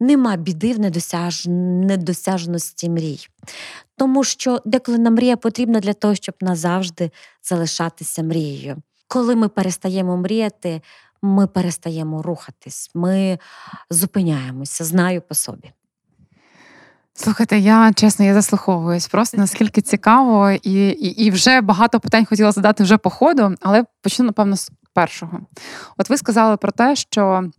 Нема 0.01 0.37
біди 0.37 0.73
в 0.73 0.79
недосяж... 0.79 1.47
недосяжності 1.47 2.91
мрій. 2.91 3.27
Тому 3.97 4.25
що 4.25 4.63
деколи 4.65 4.99
нам 4.99 5.15
мрія 5.15 5.37
потрібна 5.37 5.81
для 5.81 5.93
того, 5.93 6.15
щоб 6.15 6.35
назавжди 6.41 7.11
залишатися 7.43 8.23
мрією. 8.23 8.77
Коли 9.09 9.37
ми 9.37 9.49
перестаємо 9.49 10.17
мріяти, 10.17 10.81
ми 11.23 11.47
перестаємо 11.47 12.23
рухатись, 12.23 12.91
ми 12.95 13.39
зупиняємося, 13.91 14.85
знаю 14.85 15.23
по 15.23 15.35
собі. 15.35 15.73
Слухайте, 17.15 17.59
я 17.59 17.93
чесно, 17.93 18.25
я 18.25 18.35
заслуховуюсь. 18.35 19.09
Просто 19.09 19.37
наскільки 19.37 19.81
цікаво, 19.81 20.51
і 20.51 20.89
і, 20.89 21.25
і 21.25 21.31
вже 21.31 21.61
багато 21.61 22.01
питань 22.01 22.25
хотіла 22.25 22.53
задати 22.53 22.85
вже 22.85 22.99
по 22.99 23.11
ходу, 23.11 23.55
але 23.61 23.85
почну, 24.03 24.25
напевно, 24.25 24.57
з 24.57 24.71
першого. 24.95 25.41
От 25.97 26.11
ви 26.11 26.17
сказали 26.17 26.57
про 26.57 26.73
те, 26.73 26.97
що 26.97 27.51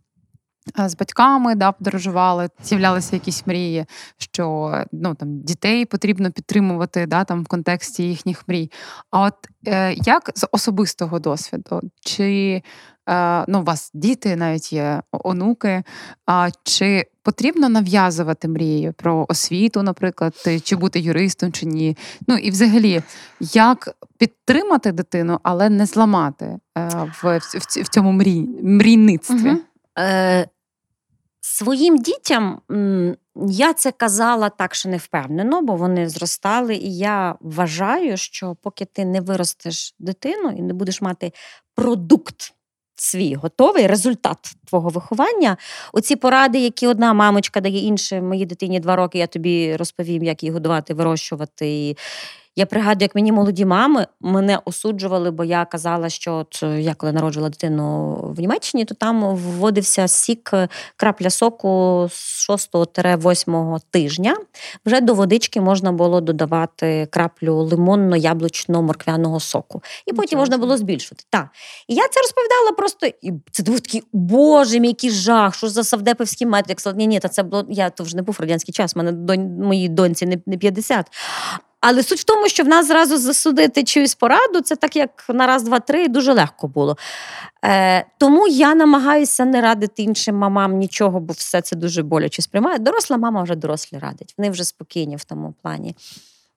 з 0.77 0.95
батьками 0.95 1.55
да, 1.55 1.71
подорожували, 1.71 2.49
з'являлися 2.63 3.15
якісь 3.15 3.47
мрії, 3.47 3.85
що 4.17 4.73
ну, 4.91 5.15
там, 5.15 5.41
дітей 5.41 5.85
потрібно 5.85 6.31
підтримувати 6.31 7.05
да, 7.05 7.23
там, 7.23 7.43
в 7.43 7.47
контексті 7.47 8.03
їхніх 8.03 8.47
мрій. 8.47 8.71
А 9.11 9.21
от 9.21 9.33
е, 9.67 9.93
як 9.93 10.31
з 10.35 10.47
особистого 10.51 11.19
досвіду? 11.19 11.81
Чи 12.01 12.61
е, 13.09 13.45
ну, 13.47 13.59
у 13.59 13.63
вас 13.63 13.91
діти 13.93 14.35
навіть 14.35 14.73
є 14.73 15.01
онуки, 15.11 15.83
а 16.25 16.49
чи 16.63 17.05
потрібно 17.23 17.69
нав'язувати 17.69 18.47
мрії 18.47 18.91
про 18.91 19.25
освіту, 19.29 19.83
наприклад, 19.83 20.33
чи 20.63 20.75
бути 20.75 20.99
юристом, 20.99 21.51
чи 21.51 21.65
ні? 21.65 21.97
Ну 22.27 22.35
і 22.35 22.51
взагалі, 22.51 23.01
як 23.39 23.89
підтримати 24.17 24.91
дитину, 24.91 25.39
але 25.43 25.69
не 25.69 25.85
зламати 25.85 26.45
е, 26.45 26.59
в, 27.21 27.37
в, 27.37 27.83
в 27.83 27.87
цьому 27.87 28.11
мрій, 28.11 28.47
мрійництві? 28.63 29.49
Угу. 29.49 29.59
Своїм 31.41 31.97
дітям 31.97 32.61
я 33.47 33.73
це 33.73 33.91
казала 33.91 34.49
так, 34.49 34.75
що 34.75 34.89
не 34.89 34.97
впевнено, 34.97 35.61
бо 35.61 35.75
вони 35.75 36.09
зростали, 36.09 36.75
і 36.75 36.97
я 36.97 37.35
вважаю, 37.39 38.17
що 38.17 38.55
поки 38.61 38.85
ти 38.85 39.05
не 39.05 39.21
виростеш 39.21 39.95
дитину 39.99 40.49
і 40.57 40.61
не 40.61 40.73
будеш 40.73 41.01
мати 41.01 41.31
продукт 41.75 42.53
свій 42.95 43.35
готовий, 43.35 43.87
результат 43.87 44.37
твого 44.67 44.89
виховання, 44.89 45.57
оці 45.93 46.15
поради, 46.15 46.59
які 46.59 46.87
одна 46.87 47.13
мамочка 47.13 47.61
дає 47.61 47.79
іншій 47.79 48.21
моїй 48.21 48.45
дитині 48.45 48.79
два 48.79 48.95
роки, 48.95 49.17
я 49.17 49.27
тобі 49.27 49.75
розповім, 49.75 50.23
як 50.23 50.43
її 50.43 50.53
годувати, 50.53 50.93
вирощувати. 50.93 51.95
Я 52.59 52.65
пригадую, 52.65 53.01
як 53.01 53.15
мені 53.15 53.31
молоді 53.31 53.65
мами 53.65 54.07
мене 54.21 54.59
осуджували, 54.65 55.31
бо 55.31 55.43
я 55.43 55.65
казала, 55.65 56.09
що 56.09 56.33
от 56.33 56.59
е, 56.63 56.81
я 56.81 56.93
коли 56.93 57.11
народжувала 57.11 57.49
дитину 57.49 58.15
в 58.37 58.39
Німеччині, 58.39 58.85
то 58.85 58.95
там 58.95 59.35
вводився 59.35 60.07
сік 60.07 60.49
е, 60.53 60.67
крапля 60.95 61.29
соку 61.29 62.07
з 62.11 62.49
6-8 62.49 63.79
тижня. 63.91 64.37
Вже 64.85 65.01
до 65.01 65.13
водички 65.13 65.61
можна 65.61 65.91
було 65.91 66.21
додавати 66.21 67.07
краплю 67.11 67.63
лимонно-яблучно-морквяного 67.63 69.39
соку. 69.39 69.83
І 70.05 70.13
потім 70.13 70.39
можна 70.39 70.57
було 70.57 70.77
збільшувати. 70.77 71.23
Так. 71.29 71.47
І 71.87 71.95
я 71.95 72.07
це 72.07 72.19
розповідала 72.19 72.71
просто, 72.77 73.07
і 73.21 73.33
це 73.51 73.63
був 73.63 73.79
такий, 73.79 74.03
боже, 74.13 74.79
мій 74.79 74.87
який 74.87 75.11
жах, 75.11 75.55
що 75.55 75.69
за 75.69 75.83
савдепівський 75.83 76.47
метод. 76.47 76.97
Ні, 76.97 77.07
ні, 77.07 77.19
та 77.19 77.27
це 77.27 77.43
було, 77.43 77.65
я 77.69 77.89
то 77.89 78.03
вже 78.03 78.15
не 78.15 78.21
був 78.21 78.37
радянський 78.39 78.73
час, 78.73 78.95
мене 78.95 79.11
донь, 79.11 79.59
моїй 79.61 79.89
доньці 79.89 80.41
не 80.45 80.57
50. 80.57 81.05
Але 81.81 82.03
суть 82.03 82.19
в 82.19 82.23
тому, 82.23 82.49
що 82.49 82.63
в 82.63 82.67
нас 82.67 82.87
зразу 82.87 83.17
засудити 83.17 83.83
чиюсь 83.83 84.15
пораду, 84.15 84.61
це 84.61 84.75
так 84.75 84.95
як 84.95 85.25
на 85.29 85.47
раз, 85.47 85.63
два, 85.63 85.79
три, 85.79 86.07
дуже 86.07 86.33
легко 86.33 86.67
було. 86.67 86.97
Е, 87.65 88.05
Тому 88.17 88.47
я 88.47 88.75
намагаюся 88.75 89.45
не 89.45 89.61
радити 89.61 90.03
іншим 90.03 90.35
мамам 90.35 90.77
нічого, 90.77 91.19
бо 91.19 91.33
все 91.33 91.61
це 91.61 91.75
дуже 91.75 92.03
боляче 92.03 92.41
сприймає. 92.41 92.79
Доросла 92.79 93.17
мама 93.17 93.43
вже 93.43 93.55
дорослі 93.55 93.97
радить, 93.97 94.33
вони 94.37 94.49
вже 94.49 94.63
спокійні 94.63 95.15
в 95.15 95.23
тому 95.23 95.53
плані. 95.61 95.95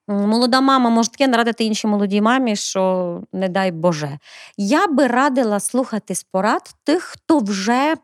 Молода 0.08 0.60
мама 0.60 0.90
може 0.90 1.10
таке 1.10 1.28
нарадити 1.28 1.64
іншій 1.64 1.86
молодій 1.86 2.20
мамі, 2.20 2.56
що 2.56 3.20
не 3.32 3.48
дай 3.48 3.70
Боже. 3.70 4.18
Я 4.56 4.86
би 4.86 5.06
радила 5.06 5.60
слухати 5.60 6.14
порад 6.32 6.74
тих, 6.84 7.02
хто 7.02 7.38
вже 7.38 7.94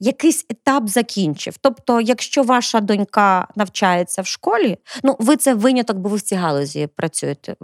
якийсь 0.00 0.46
етап 0.50 0.88
закінчив. 0.88 1.56
Тобто, 1.60 2.00
якщо 2.00 2.42
ваша 2.42 2.80
донька 2.80 3.48
навчається 3.56 4.22
в 4.22 4.26
школі, 4.26 4.78
ну 5.02 5.16
ви 5.18 5.36
це 5.36 5.54
виняток, 5.54 5.96
бо 5.96 6.08
ви 6.08 6.16
в 6.16 6.22
цій 6.22 6.34
галузі 6.34 6.86
працюєте. 6.96 7.56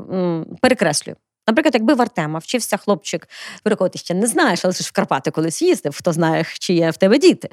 Перекреслюю. 0.61 1.17
Наприклад, 1.51 1.75
якби 1.75 1.95
в 1.95 2.03
Артема 2.03 2.39
вчився 2.39 2.77
хлопчик, 2.77 3.29
ти 3.93 3.99
ще 3.99 4.15
не 4.15 4.27
знаєш, 4.27 4.65
але 4.65 4.75
ж 4.75 4.81
в 4.83 4.91
Карпати 4.91 5.31
колись 5.31 5.63
їздив, 5.63 5.95
хто 5.99 6.13
знає, 6.13 6.45
чи 6.59 6.75
є 6.75 6.91
в 6.91 6.97
тебе 6.97 7.19
діти. 7.19 7.49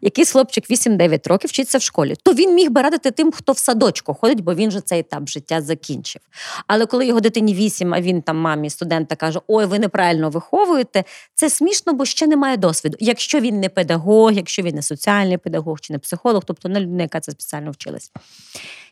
Якийсь 0.00 0.30
хлопчик 0.30 0.70
8-9 0.70 1.28
років 1.28 1.50
вчиться 1.50 1.78
в 1.78 1.82
школі, 1.82 2.14
то 2.22 2.34
він 2.34 2.54
міг 2.54 2.70
би 2.70 2.82
радити 2.82 3.10
тим, 3.10 3.32
хто 3.32 3.52
в 3.52 3.58
садочку 3.58 4.14
ходить, 4.14 4.40
бо 4.40 4.54
він 4.54 4.70
же 4.70 4.80
цей 4.80 5.00
етап 5.00 5.28
життя 5.28 5.62
закінчив. 5.62 6.22
Але 6.66 6.86
коли 6.86 7.06
його 7.06 7.20
дитині 7.20 7.54
8, 7.54 7.94
а 7.94 8.00
він 8.00 8.22
там 8.22 8.36
мамі 8.36 8.70
студента 8.70 9.16
каже: 9.16 9.40
Ой, 9.46 9.66
ви 9.66 9.78
неправильно 9.78 10.30
виховуєте, 10.30 11.04
це 11.34 11.50
смішно, 11.50 11.92
бо 11.92 12.04
ще 12.04 12.26
немає 12.26 12.56
досвіду. 12.56 12.96
Якщо 13.00 13.40
він 13.40 13.60
не 13.60 13.68
педагог, 13.68 14.32
якщо 14.32 14.62
він 14.62 14.74
не 14.74 14.82
соціальний 14.82 15.38
педагог 15.38 15.80
чи 15.80 15.92
не 15.92 15.98
психолог, 15.98 16.42
тобто 16.46 16.68
не 16.68 16.80
людина, 16.80 17.02
яка 17.02 17.20
це 17.20 17.32
спеціально 17.32 17.70
вчилась. 17.70 18.12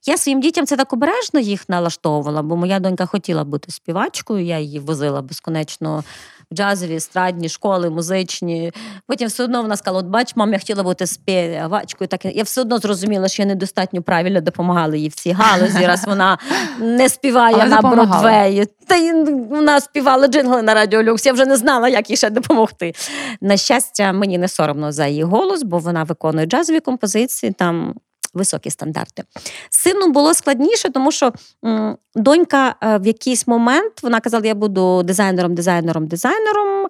Я 0.07 0.17
своїм 0.17 0.41
дітям 0.41 0.67
це 0.67 0.77
так 0.77 0.93
обережно 0.93 1.41
їх 1.41 1.69
налаштовувала, 1.69 2.43
бо 2.43 2.57
моя 2.57 2.81
донька 2.81 3.07
хотіла 3.07 3.45
бути 3.45 3.73
співачкою, 3.73 4.45
я 4.45 4.59
її 4.59 4.79
возила 4.79 5.23
безконечно 5.23 6.05
в 6.51 6.55
джазові, 6.55 6.95
естрадні, 6.95 7.49
школи, 7.49 7.91
музичні. 7.91 8.73
Потім 9.07 9.29
все 9.29 9.45
одно 9.45 9.63
вона 9.63 9.77
сказала: 9.77 10.01
от 10.01 10.07
бач, 10.07 10.37
мам, 10.37 10.53
я 10.53 10.59
хотіла 10.59 10.83
бути 10.83 11.07
співачкою. 11.07 12.09
Так 12.09 12.25
я 12.25 12.43
все 12.43 12.61
одно 12.61 12.79
зрозуміла, 12.79 13.29
що 13.29 13.43
я 13.43 13.49
недостатньо 13.49 14.03
правильно 14.03 14.41
допомагала 14.41 14.97
їй 14.97 15.09
в 15.09 15.15
цій 15.15 15.33
галузі, 15.33 15.87
раз 15.87 16.05
вона 16.07 16.39
не 16.81 17.09
співає 17.09 17.57
Але 17.61 17.67
на 17.67 17.83
Бродвеї. 17.83 18.67
Та 18.87 18.97
й 18.97 19.13
вона 19.51 19.81
співала 19.81 20.27
джингли 20.27 20.63
на 20.63 20.75
радіо 20.75 21.03
Люкс. 21.03 21.27
Я 21.27 21.33
вже 21.33 21.47
не 21.47 21.57
знала, 21.57 21.89
як 21.89 22.11
їй 22.11 22.17
ще 22.17 22.31
допомогти. 22.31 22.93
На 23.41 23.57
щастя, 23.57 24.13
мені 24.13 24.39
не 24.39 24.49
соромно 24.49 24.93
за 24.93 25.07
її 25.07 25.23
голос, 25.23 25.63
бо 25.63 25.79
вона 25.79 26.05
виконує 26.05 26.47
джазові 26.47 26.81
композиції. 26.81 27.53
там 27.53 27.95
високі 28.35 28.71
стандарти. 28.71 29.23
З 29.71 29.79
сином 29.79 30.13
було 30.13 30.35
складніше, 30.35 30.91
тому 30.91 31.13
що 31.13 31.33
донька 32.15 32.75
е, 32.83 32.99
в 32.99 33.07
якийсь 33.07 33.47
момент 33.47 34.03
вона 34.03 34.21
казала, 34.21 34.47
я 34.47 34.55
буду 34.55 35.03
дизайнером, 35.03 35.55
дизайнером, 35.55 36.07
дизайнером. 36.07 36.89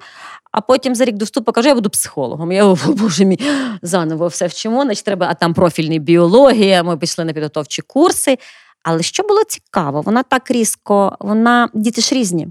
А 0.52 0.60
потім 0.60 0.94
за 0.94 1.04
рік 1.04 1.16
до 1.16 1.24
вступу 1.24 1.52
каже, 1.52 1.68
я 1.68 1.74
буду 1.74 1.90
психологом. 1.90 2.52
Я 2.52 2.64
о, 2.64 2.78
боже 2.86 3.24
мій, 3.24 3.40
заново 3.82 4.26
все 4.26 4.46
вчимо, 4.46 4.82
значить 4.82 5.04
треба, 5.04 5.26
а 5.30 5.34
там 5.34 5.54
профільний 5.54 5.98
біологія, 5.98 6.82
ми 6.82 6.96
пішли 6.96 7.24
на 7.24 7.32
підготовчі 7.32 7.82
курси. 7.82 8.38
Але 8.82 9.02
що 9.02 9.22
було 9.22 9.44
цікаво, 9.44 10.00
вона 10.00 10.22
так 10.22 10.50
різко, 10.50 11.16
вона 11.20 11.68
діти 11.74 12.00
ж 12.00 12.14
різні. 12.14 12.48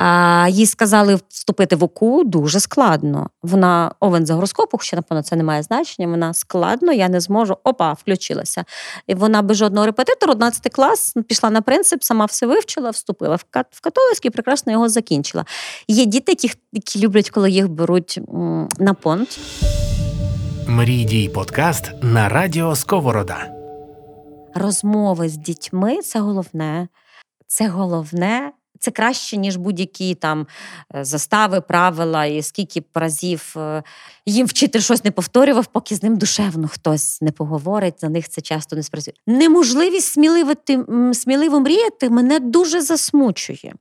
А 0.00 0.46
їй 0.50 0.66
сказали 0.66 1.18
вступити 1.28 1.76
в 1.76 1.84
ОКУ 1.84 2.24
дуже 2.24 2.60
складно. 2.60 3.30
Вона 3.42 3.92
овен 4.00 4.26
за 4.26 4.34
гороскопу, 4.34 4.78
ще 4.78 4.96
напевно 4.96 5.22
це 5.22 5.36
не 5.36 5.44
має 5.44 5.62
значення. 5.62 6.08
Вона 6.08 6.34
складно, 6.34 6.92
я 6.92 7.08
не 7.08 7.20
зможу. 7.20 7.56
Опа, 7.64 7.92
включилася. 7.92 8.64
І 9.06 9.14
вона 9.14 9.42
без 9.42 9.56
жодного 9.56 9.86
репетитора, 9.86 10.32
11 10.32 10.72
клас, 10.72 11.14
пішла 11.28 11.50
на 11.50 11.60
принцип, 11.62 12.02
сама 12.02 12.24
все 12.24 12.46
вивчила, 12.46 12.90
вступила 12.90 13.36
в 13.36 13.44
кат- 13.52 13.80
католицький, 13.80 14.30
прекрасно 14.30 14.72
його 14.72 14.88
закінчила. 14.88 15.44
Є 15.88 16.04
діти, 16.04 16.32
які, 16.32 16.50
які 16.72 17.00
люблять, 17.00 17.30
коли 17.30 17.50
їх 17.50 17.68
беруть 17.68 18.20
на 18.78 18.94
понт. 18.94 19.38
Мрій 20.66 21.04
дій 21.04 21.28
подкаст 21.28 21.92
на 22.02 22.28
радіо 22.28 22.76
Сковорода. 22.76 23.46
розмови 24.54 25.28
з 25.28 25.36
дітьми 25.36 26.02
це 26.02 26.20
головне. 26.20 26.88
Це 27.46 27.68
головне. 27.68 28.52
Це 28.78 28.90
краще, 28.90 29.36
ніж 29.36 29.56
будь-які 29.56 30.14
там 30.14 30.46
е, 30.94 31.04
застави, 31.04 31.60
правила, 31.60 32.24
і 32.24 32.42
скільки 32.42 32.80
б 32.80 32.84
разів 32.94 33.54
е, 33.56 33.82
їм 34.26 34.46
вчитель 34.46 34.80
щось 34.80 35.04
не 35.04 35.10
повторював, 35.10 35.66
поки 35.66 35.94
з 35.94 36.02
ним 36.02 36.16
душевно 36.16 36.68
хтось 36.68 37.22
не 37.22 37.32
поговорить. 37.32 38.02
На 38.02 38.08
них 38.08 38.28
це 38.28 38.40
часто 38.40 38.76
не 38.76 38.82
спрацює. 38.82 39.14
Неможливість 39.26 40.12
сміливо, 40.12 40.52
сміливо 41.12 41.60
мріяти 41.60 42.10
мене 42.10 42.40
дуже 42.40 42.80
засмучує. 42.80 43.74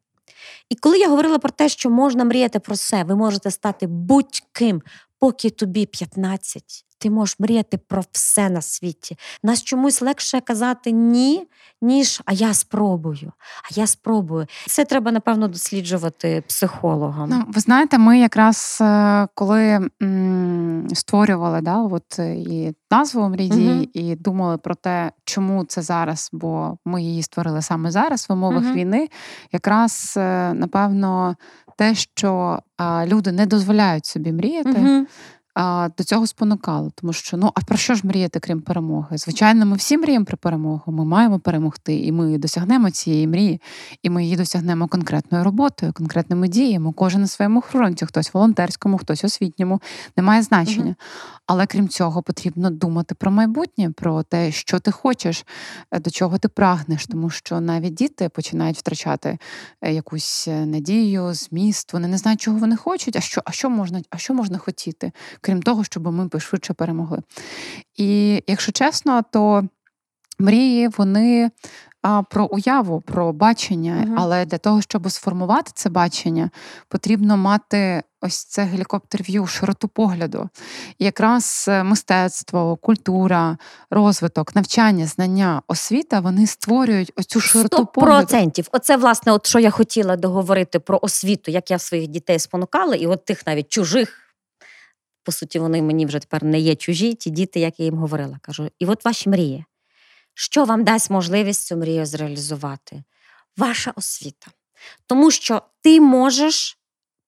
І 0.69 0.75
коли 0.75 0.99
я 0.99 1.09
говорила 1.09 1.39
про 1.39 1.49
те, 1.49 1.69
що 1.69 1.89
можна 1.89 2.23
мріяти 2.23 2.59
про 2.59 2.75
все, 2.75 3.03
ви 3.03 3.15
можете 3.15 3.51
стати 3.51 3.87
будь-ким, 3.87 4.81
поки 5.19 5.49
тобі 5.49 5.85
15. 5.85 6.86
Ти 6.99 7.09
можеш 7.09 7.39
мріяти 7.39 7.77
про 7.77 8.03
все 8.11 8.49
на 8.49 8.61
світі. 8.61 9.17
Нас 9.43 9.63
чомусь 9.63 10.01
легше 10.01 10.39
казати 10.39 10.91
ні, 10.91 11.47
ніж 11.81 12.21
а 12.25 12.33
я 12.33 12.53
спробую. 12.53 13.31
А 13.63 13.67
я 13.79 13.87
спробую. 13.87 14.45
Це 14.67 14.85
треба, 14.85 15.11
напевно, 15.11 15.47
досліджувати 15.47 16.43
психологам. 16.47 17.29
Ну, 17.29 17.43
ви 17.47 17.61
знаєте, 17.61 17.97
ми 17.97 18.19
якраз 18.19 18.77
е, 18.81 19.27
коли 19.33 19.89
м, 20.03 20.87
створювали 20.93 21.61
да, 21.61 21.77
от, 21.77 22.19
е, 22.19 22.35
і 22.35 22.73
назву 22.91 23.29
мрії, 23.29 23.69
Мгм. 23.69 23.87
і 23.93 24.15
думали 24.15 24.57
про 24.57 24.75
те, 24.75 25.11
чому 25.25 25.65
це 25.65 25.81
зараз, 25.81 26.29
бо 26.33 26.77
ми 26.85 27.01
її 27.03 27.23
створили 27.23 27.61
саме 27.61 27.91
зараз 27.91 28.29
в 28.29 28.33
умовах 28.33 28.63
Мгм. 28.63 28.73
війни, 28.73 29.09
якраз 29.51 30.13
е, 30.17 30.53
напевно 30.53 31.35
те, 31.77 31.95
що 31.95 32.59
люди 33.05 33.31
не 33.31 33.45
дозволяють 33.45 34.05
собі 34.05 34.31
мріяти. 34.31 34.69
Мгм. 34.69 35.07
А, 35.59 35.89
до 35.97 36.03
цього 36.03 36.27
спонукало, 36.27 36.91
тому 36.95 37.13
що 37.13 37.37
ну 37.37 37.51
а 37.55 37.61
про 37.61 37.77
що 37.77 37.95
ж 37.95 38.07
мріяти, 38.07 38.39
крім 38.39 38.61
перемоги? 38.61 39.17
Звичайно, 39.17 39.65
ми 39.65 39.75
всі 39.75 39.97
мріємо 39.97 40.25
про 40.25 40.37
перемогу. 40.37 40.91
Ми 40.91 41.05
маємо 41.05 41.39
перемогти, 41.39 41.99
і 41.99 42.11
ми 42.11 42.37
досягнемо 42.37 42.91
цієї 42.91 43.27
мрії, 43.27 43.61
і 44.03 44.09
ми 44.09 44.23
її 44.23 44.35
досягнемо 44.35 44.87
конкретною 44.87 45.43
роботою, 45.43 45.93
конкретними 45.93 46.47
діями. 46.47 46.93
Кожен 46.95 47.21
на 47.21 47.27
своєму 47.27 47.61
фронті, 47.61 48.05
хтось 48.05 48.33
волонтерському, 48.33 48.97
хтось 48.97 49.23
освітньому, 49.23 49.81
немає 50.17 50.41
значення. 50.41 50.83
Мгм. 50.83 50.95
Але 51.47 51.65
крім 51.65 51.89
цього, 51.89 52.21
потрібно 52.21 52.69
думати 52.69 53.15
про 53.15 53.31
майбутнє, 53.31 53.89
про 53.89 54.23
те, 54.23 54.51
що 54.51 54.79
ти 54.79 54.91
хочеш, 54.91 55.45
е, 55.91 55.99
до 55.99 56.09
чого 56.09 56.37
ти 56.37 56.47
прагнеш, 56.47 57.07
тому 57.07 57.29
що 57.29 57.61
навіть 57.61 57.93
діти 57.93 58.29
починають 58.29 58.77
втрачати 58.77 59.37
е, 59.81 59.93
якусь 59.93 60.47
е, 60.47 60.65
надію, 60.65 61.33
зміст. 61.33 61.93
Вони 61.93 62.07
не 62.07 62.17
знають, 62.17 62.41
чого 62.41 62.57
вони 62.57 62.75
хочуть. 62.75 63.15
А 63.15 63.19
що, 63.19 63.41
а 63.45 63.51
що 63.51 63.69
можна, 63.69 64.01
а 64.09 64.17
що 64.17 64.33
можна 64.33 64.57
хотіти, 64.57 65.11
крім 65.47 65.61
того, 65.61 65.83
щоб 65.83 66.07
ми 66.07 66.39
швидше 66.39 66.73
перемогли. 66.73 67.19
І 67.95 68.43
якщо 68.47 68.71
чесно, 68.71 69.21
то 69.31 69.63
мрії 70.39 70.87
вони. 70.97 71.51
А 72.01 72.21
про 72.23 72.45
уяву, 72.45 73.01
про 73.01 73.33
бачення, 73.33 73.93
Мгм. 73.95 74.15
але 74.17 74.45
для 74.45 74.57
того, 74.57 74.81
щоб 74.81 75.11
сформувати 75.11 75.71
це 75.75 75.89
бачення, 75.89 76.49
потрібно 76.87 77.37
мати 77.37 78.03
ось 78.21 78.43
це 78.43 78.63
гелікоптер-в'ю, 78.63 79.47
широту 79.47 79.87
погляду. 79.87 80.49
І 80.99 81.05
якраз 81.05 81.65
е, 81.67 81.83
мистецтво, 81.83 82.75
культура, 82.75 83.57
розвиток, 83.91 84.55
навчання, 84.55 85.05
знання, 85.05 85.61
освіта 85.67 86.19
вони 86.19 86.47
створюють 86.47 87.11
оцю 87.15 87.39
широту 87.41 87.77
Сто 87.77 87.85
погляду. 87.85 88.17
процентів. 88.17 88.67
Оце, 88.71 88.97
власне, 88.97 89.31
от 89.31 89.47
що 89.47 89.59
я 89.59 89.69
хотіла 89.69 90.15
договорити 90.15 90.79
про 90.79 90.99
освіту, 91.01 91.51
як 91.51 91.71
я 91.71 91.79
своїх 91.79 92.07
дітей 92.07 92.39
спонукала, 92.39 92.95
і 92.95 93.07
от 93.07 93.25
тих 93.25 93.47
навіть 93.47 93.69
чужих. 93.69 94.26
По 95.27 95.31
суті, 95.31 95.59
вони 95.59 95.81
мені 95.81 96.05
вже 96.05 96.19
тепер 96.19 96.43
не 96.43 96.59
є 96.59 96.75
чужі, 96.75 97.13
ті 97.13 97.29
діти, 97.29 97.59
як 97.59 97.79
я 97.79 97.85
їм 97.85 97.95
говорила. 97.95 98.39
Кажу, 98.41 98.69
і 98.79 98.85
от 98.85 99.05
ваші 99.05 99.29
мрії. 99.29 99.65
Що 100.33 100.65
вам 100.65 100.83
дасть 100.83 101.09
можливість 101.09 101.65
цю 101.65 101.77
мрію 101.77 102.05
зреалізувати? 102.05 103.03
Ваша 103.57 103.93
освіта. 103.95 104.47
Тому 105.07 105.31
що 105.31 105.61
ти 105.81 106.01
можеш 106.01 106.77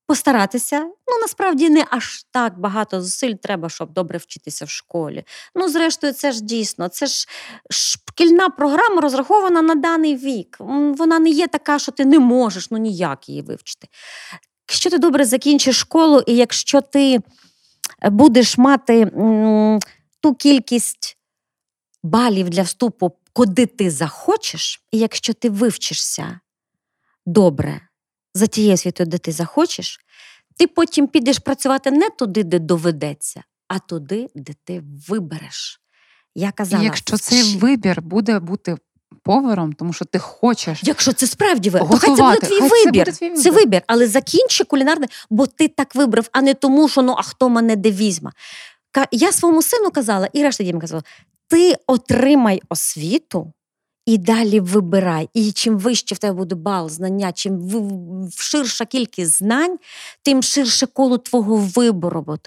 постаратися. 0.07 0.79
Ну, 0.79 1.19
насправді 1.21 1.69
не 1.69 1.85
аж 1.89 2.25
так 2.31 2.59
багато 2.59 3.01
зусиль 3.01 3.33
треба, 3.33 3.69
щоб 3.69 3.93
добре 3.93 4.17
вчитися 4.17 4.65
в 4.65 4.69
школі. 4.69 5.23
Ну, 5.55 5.69
зрештою, 5.69 6.13
це 6.13 6.31
ж 6.31 6.43
дійсно, 6.43 6.87
це 6.87 7.05
ж 7.05 7.27
шкільна 7.69 8.49
програма 8.49 9.01
розрахована 9.01 9.61
на 9.61 9.75
даний 9.75 10.15
вік. 10.15 10.57
Вона 10.97 11.19
не 11.19 11.29
є 11.29 11.47
така, 11.47 11.79
що 11.79 11.91
ти 11.91 12.05
не 12.05 12.19
можеш 12.19 12.71
ну 12.71 12.77
ніяк 12.77 13.29
її 13.29 13.41
вивчити. 13.41 13.87
Якщо 14.69 14.89
ти 14.89 14.97
добре 14.97 15.25
закінчиш 15.25 15.79
школу, 15.79 16.23
і 16.27 16.35
якщо 16.35 16.81
ти 16.81 17.19
будеш 18.03 18.57
мати 18.57 19.01
м, 19.01 19.79
ту 20.19 20.35
кількість 20.35 21.17
балів 22.03 22.49
для 22.49 22.61
вступу, 22.61 23.11
куди 23.33 23.65
ти 23.65 23.91
захочеш, 23.91 24.83
і 24.91 24.97
якщо 24.97 25.33
ти 25.33 25.49
вивчишся 25.49 26.39
добре 27.25 27.81
за 28.33 28.47
тією 28.47 28.73
освітою, 28.73 29.07
де 29.09 29.17
ти 29.17 29.31
захочеш, 29.31 29.99
ти 30.57 30.67
потім 30.67 31.07
підеш 31.07 31.39
працювати 31.39 31.91
не 31.91 32.09
туди, 32.09 32.43
де 32.43 32.59
доведеться, 32.59 33.43
а 33.67 33.79
туди, 33.79 34.27
де 34.35 34.53
ти 34.63 34.83
вибереш. 35.07 35.81
Я 36.35 36.51
казала, 36.51 36.81
І 36.83 36.85
якщо 36.85 37.17
цей 37.17 37.57
вибір 37.57 38.01
буде 38.01 38.39
бути 38.39 38.77
поваром, 39.23 39.73
тому 39.73 39.93
що 39.93 40.05
ти 40.05 40.19
хочеш. 40.19 40.81
Якщо 40.83 41.13
це 41.13 41.27
справді 41.27 41.69
вибір, 41.69 41.89
то 41.89 41.97
хай 41.97 42.15
це 42.15 42.23
буде 42.23 42.39
твій 42.39 42.59
Хай 42.59 42.69
це 42.69 42.75
вибір. 42.85 43.05
буде 43.05 43.11
твій 43.11 43.29
Це 43.29 43.49
вибір. 43.51 43.53
вибір, 43.65 43.81
але 43.87 44.07
закінчи 44.07 44.63
кулінарне, 44.63 45.07
бо 45.29 45.47
ти 45.47 45.67
так 45.67 45.95
вибрав, 45.95 46.29
а 46.31 46.41
не 46.41 46.53
тому, 46.53 46.89
що 46.89 47.01
ну 47.01 47.15
а 47.17 47.21
хто 47.21 47.49
мене 47.49 47.75
де 47.75 47.91
візьме. 47.91 48.31
Я 49.11 49.31
своєму 49.31 49.61
сину 49.61 49.91
казала, 49.91 50.29
і 50.33 50.43
решта 50.43 50.63
дітям 50.63 50.79
казала: 50.79 51.03
ти 51.47 51.75
отримай 51.87 52.61
освіту. 52.69 53.53
І 54.05 54.17
далі 54.17 54.59
вибирай. 54.59 55.29
І 55.33 55.51
чим 55.51 55.77
вище 55.77 56.15
в 56.15 56.17
тебе 56.17 56.33
буде 56.33 56.55
бал 56.55 56.89
знання, 56.89 57.31
чим 57.31 57.69
ширша 58.37 58.85
кількість 58.85 59.37
знань, 59.37 59.77
тим 60.23 60.43
ширше 60.43 60.85
коло 60.85 61.17
твого 61.17 61.55
вибору. 61.55 62.37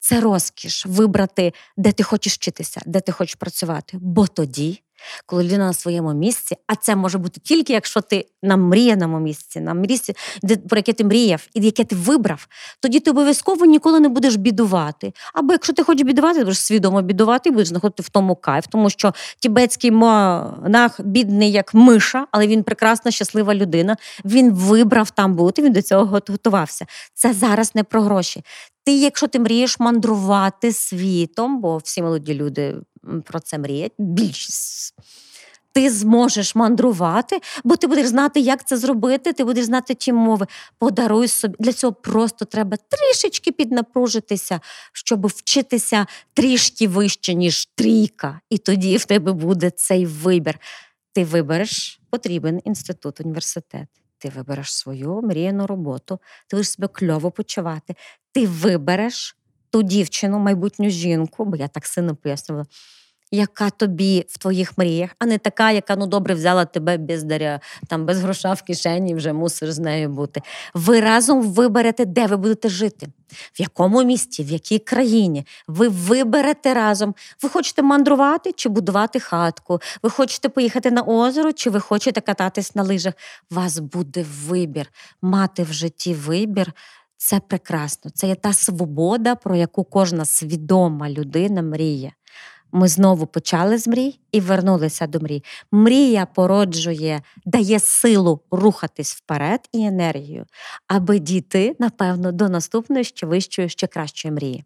Це 0.00 0.20
розкіш 0.20 0.86
вибрати, 0.86 1.52
де 1.76 1.92
ти 1.92 2.02
хочеш 2.02 2.34
вчитися, 2.34 2.80
де 2.86 3.00
ти 3.00 3.12
хочеш 3.12 3.34
працювати. 3.34 3.98
Бо 4.00 4.26
тоді, 4.26 4.82
коли 5.26 5.44
людина 5.44 5.66
на 5.66 5.72
своєму 5.72 6.14
місці, 6.14 6.56
а 6.66 6.76
це 6.76 6.96
може 6.96 7.18
бути 7.18 7.40
тільки 7.44 7.72
якщо 7.72 8.00
ти 8.00 8.26
на 8.42 8.56
мріяному 8.56 9.20
місці, 9.20 9.60
на 9.60 9.74
місці, 9.74 10.14
де, 10.42 10.56
про 10.56 10.78
яке 10.78 10.92
ти 10.92 11.04
мріяв 11.04 11.48
і 11.54 11.60
яке 11.60 11.84
ти 11.84 11.96
вибрав, 11.96 12.46
тоді 12.80 13.00
ти 13.00 13.10
обов'язково 13.10 13.66
ніколи 13.66 14.00
не 14.00 14.08
будеш 14.08 14.36
бідувати. 14.36 15.12
Або 15.34 15.52
якщо 15.52 15.72
ти 15.72 15.82
хочеш 15.82 16.06
бідувати, 16.06 16.38
ти 16.38 16.44
будеш 16.44 16.60
свідомо 16.60 17.02
бідувати 17.02 17.48
і 17.48 17.52
будеш 17.52 17.68
знаходити 17.68 18.02
в 18.02 18.08
тому 18.08 18.36
кайф, 18.36 18.66
тому 18.66 18.90
що 18.90 19.14
тібетський 19.38 19.90
монах 19.90 21.00
бідний 21.00 21.52
як 21.52 21.74
миша, 21.74 22.26
але 22.30 22.46
він 22.46 22.62
прекрасна, 22.62 23.10
щаслива 23.10 23.54
людина. 23.54 23.96
Він 24.24 24.54
вибрав 24.54 25.10
там 25.10 25.34
бути, 25.34 25.62
він 25.62 25.72
до 25.72 25.82
цього 25.82 26.04
готувався. 26.28 26.86
Це 27.14 27.32
зараз 27.32 27.74
не 27.74 27.84
про 27.84 28.02
гроші. 28.02 28.42
Ти, 28.84 28.92
якщо 28.92 29.26
ти 29.26 29.38
мрієш 29.38 29.80
мандрувати 29.80 30.72
світом, 30.72 31.60
бо 31.60 31.76
всі 31.76 32.02
молоді 32.02 32.34
люди 32.34 32.76
про 33.24 33.40
це 33.40 33.58
мріють, 33.58 33.92
більшість. 33.98 34.94
Ти 35.72 35.90
зможеш 35.90 36.54
мандрувати, 36.54 37.40
бо 37.64 37.76
ти 37.76 37.86
будеш 37.86 38.06
знати, 38.06 38.40
як 38.40 38.66
це 38.68 38.76
зробити, 38.76 39.32
ти 39.32 39.44
будеш 39.44 39.64
знати 39.64 39.94
ті 39.94 40.12
мови. 40.12 40.46
Подаруй 40.78 41.28
собі. 41.28 41.56
Для 41.58 41.72
цього 41.72 41.92
просто 41.92 42.44
треба 42.44 42.76
трішечки 42.88 43.52
піднапружитися, 43.52 44.60
щоб 44.92 45.26
вчитися 45.26 46.06
трішки 46.34 46.88
вище, 46.88 47.34
ніж 47.34 47.66
трійка. 47.74 48.40
І 48.50 48.58
тоді 48.58 48.96
в 48.96 49.04
тебе 49.04 49.32
буде 49.32 49.70
цей 49.70 50.06
вибір. 50.06 50.58
Ти 51.12 51.24
вибереш 51.24 52.00
потрібен 52.10 52.60
інститут, 52.64 53.20
університет. 53.20 53.88
Ти 54.18 54.28
вибереш 54.28 54.74
свою 54.74 55.22
мріяну 55.22 55.66
роботу, 55.66 56.18
ти 56.46 56.56
будеш 56.56 56.70
себе 56.70 56.88
кльово 56.88 57.30
почувати. 57.30 57.94
Ти 58.32 58.46
вибереш 58.46 59.36
ту 59.72 59.82
дівчину, 59.82 60.38
майбутню 60.38 60.90
жінку, 60.90 61.44
бо 61.44 61.56
я 61.56 61.68
так 61.68 61.86
сильно 61.86 62.16
пояснювала, 62.16 62.66
яка 63.30 63.70
тобі 63.70 64.24
в 64.28 64.38
твоїх 64.38 64.78
мріях, 64.78 65.10
а 65.18 65.26
не 65.26 65.38
така, 65.38 65.70
яка 65.70 65.96
ну 65.96 66.06
добре 66.06 66.34
взяла 66.34 66.64
тебе 66.64 66.96
без 66.96 67.22
даря, 67.22 67.60
там 67.88 68.06
без 68.06 68.20
гроша 68.20 68.52
в 68.52 68.62
кишені, 68.62 69.14
вже 69.14 69.32
мусиш 69.32 69.72
з 69.72 69.78
нею 69.78 70.08
бути. 70.08 70.40
Ви 70.74 71.00
разом 71.00 71.42
виберете, 71.42 72.04
де 72.04 72.26
ви 72.26 72.36
будете 72.36 72.68
жити, 72.68 73.06
в 73.30 73.60
якому 73.60 74.02
місті, 74.02 74.44
в 74.44 74.48
якій 74.48 74.78
країні. 74.78 75.46
Ви 75.68 75.88
виберете 75.88 76.74
разом. 76.74 77.14
Ви 77.42 77.48
хочете 77.48 77.82
мандрувати 77.82 78.52
чи 78.52 78.68
будувати 78.68 79.20
хатку. 79.20 79.80
Ви 80.02 80.10
хочете 80.10 80.48
поїхати 80.48 80.90
на 80.90 81.02
озеро, 81.02 81.52
чи 81.52 81.70
ви 81.70 81.80
хочете 81.80 82.20
кататись 82.20 82.74
на 82.74 82.82
лижах. 82.82 83.14
У 83.50 83.54
вас 83.54 83.78
буде 83.78 84.26
вибір. 84.46 84.92
Мати 85.22 85.62
в 85.62 85.72
житті 85.72 86.14
вибір. 86.14 86.72
Це 87.24 87.40
прекрасно. 87.40 88.10
Це 88.10 88.28
є 88.28 88.34
та 88.34 88.52
свобода, 88.52 89.34
про 89.34 89.56
яку 89.56 89.84
кожна 89.84 90.24
свідома 90.24 91.10
людина 91.10 91.62
мріє. 91.62 92.12
Ми 92.72 92.88
знову 92.88 93.26
почали 93.26 93.78
з 93.78 93.88
мрій 93.88 94.20
і 94.32 94.40
вернулися 94.40 95.06
до 95.06 95.20
мрій. 95.20 95.44
Мрія 95.72 96.26
породжує, 96.26 97.22
дає 97.46 97.78
силу 97.78 98.40
рухатись 98.50 99.14
вперед 99.14 99.60
і 99.72 99.84
енергію, 99.84 100.46
аби 100.86 101.18
дійти, 101.18 101.76
напевно, 101.78 102.32
до 102.32 102.48
наступної 102.48 103.04
ще 103.04 103.26
вищої, 103.26 103.68
ще 103.68 103.86
кращої 103.86 104.32
мрії. 104.32 104.64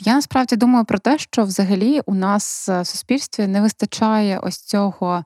Я 0.00 0.14
насправді 0.14 0.56
думаю 0.56 0.84
про 0.84 0.98
те, 0.98 1.18
що 1.18 1.44
взагалі 1.44 2.00
у 2.06 2.14
нас 2.14 2.68
е, 2.68 2.80
в 2.80 2.86
суспільстві 2.86 3.46
не 3.46 3.60
вистачає 3.60 4.38
ось 4.38 4.58
цього 4.58 5.24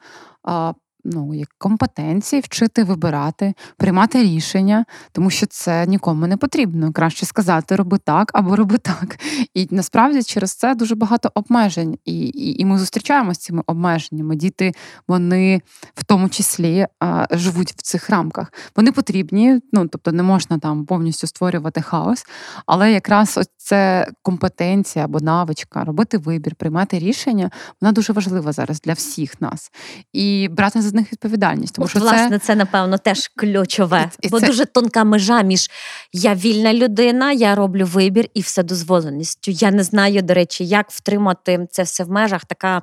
ну, 1.04 1.34
як 1.34 1.48
компетенції 1.58 2.42
вчити 2.42 2.84
вибирати, 2.84 3.54
приймати 3.76 4.22
рішення, 4.22 4.84
тому 5.12 5.30
що 5.30 5.46
це 5.46 5.86
нікому 5.86 6.26
не 6.26 6.36
потрібно. 6.36 6.92
Краще 6.92 7.26
сказати, 7.26 7.76
роби 7.76 7.98
так 7.98 8.30
або 8.34 8.56
роби 8.56 8.78
так. 8.78 9.18
І 9.54 9.68
насправді 9.70 10.22
через 10.22 10.54
це 10.54 10.74
дуже 10.74 10.94
багато 10.94 11.30
обмежень, 11.34 11.98
і 12.04 12.20
і, 12.20 12.62
і 12.62 12.64
ми 12.64 12.78
зустрічаємося 12.78 13.40
з 13.40 13.44
цими 13.44 13.62
обмеженнями. 13.66 14.36
Діти 14.36 14.72
вони 15.08 15.60
в 15.94 16.04
тому 16.04 16.28
числі 16.28 16.86
а, 17.00 17.26
живуть 17.30 17.72
в 17.72 17.82
цих 17.82 18.10
рамках. 18.10 18.52
Вони 18.76 18.92
потрібні, 18.92 19.60
ну 19.72 19.88
тобто 19.88 20.12
не 20.12 20.22
можна 20.22 20.58
там 20.58 20.86
повністю 20.86 21.26
створювати 21.26 21.82
хаос, 21.82 22.24
але 22.66 22.92
якраз 22.92 23.38
ось 23.38 23.50
це 23.56 24.08
компетенція 24.22 25.04
або 25.04 25.20
навичка, 25.20 25.84
робити 25.84 26.18
вибір, 26.18 26.54
приймати 26.54 26.98
рішення, 26.98 27.50
вона 27.80 27.92
дуже 27.92 28.12
важлива 28.12 28.52
зараз 28.52 28.80
для 28.80 28.92
всіх 28.92 29.40
нас. 29.40 29.72
І 30.12 30.48
брати 30.48 30.82
за 30.82 30.91
з 30.92 30.94
них 30.94 31.12
відповідальність. 31.12 31.74
Тому 31.74 31.84
От, 31.84 31.90
що 31.90 32.00
власне, 32.00 32.38
це... 32.38 32.46
це 32.46 32.54
напевно 32.54 32.98
теж 32.98 33.28
ключове, 33.36 34.10
І 34.20 34.28
бо 34.28 34.40
це- 34.40 34.46
дуже 34.46 34.64
тонка 34.64 35.04
межа 35.04 35.42
між 35.42 35.70
я 36.12 36.34
вільна 36.34 36.74
людина, 36.74 37.32
я 37.32 37.54
роблю 37.54 37.86
вибір 37.86 38.28
і 38.34 38.40
вседозволеністю. 38.40 39.50
Я 39.50 39.70
не 39.70 39.82
знаю, 39.82 40.22
до 40.22 40.34
речі, 40.34 40.66
як 40.66 40.90
втримати 40.90 41.66
це 41.70 41.82
все 41.82 42.04
в 42.04 42.10
межах. 42.10 42.44
Така 42.44 42.82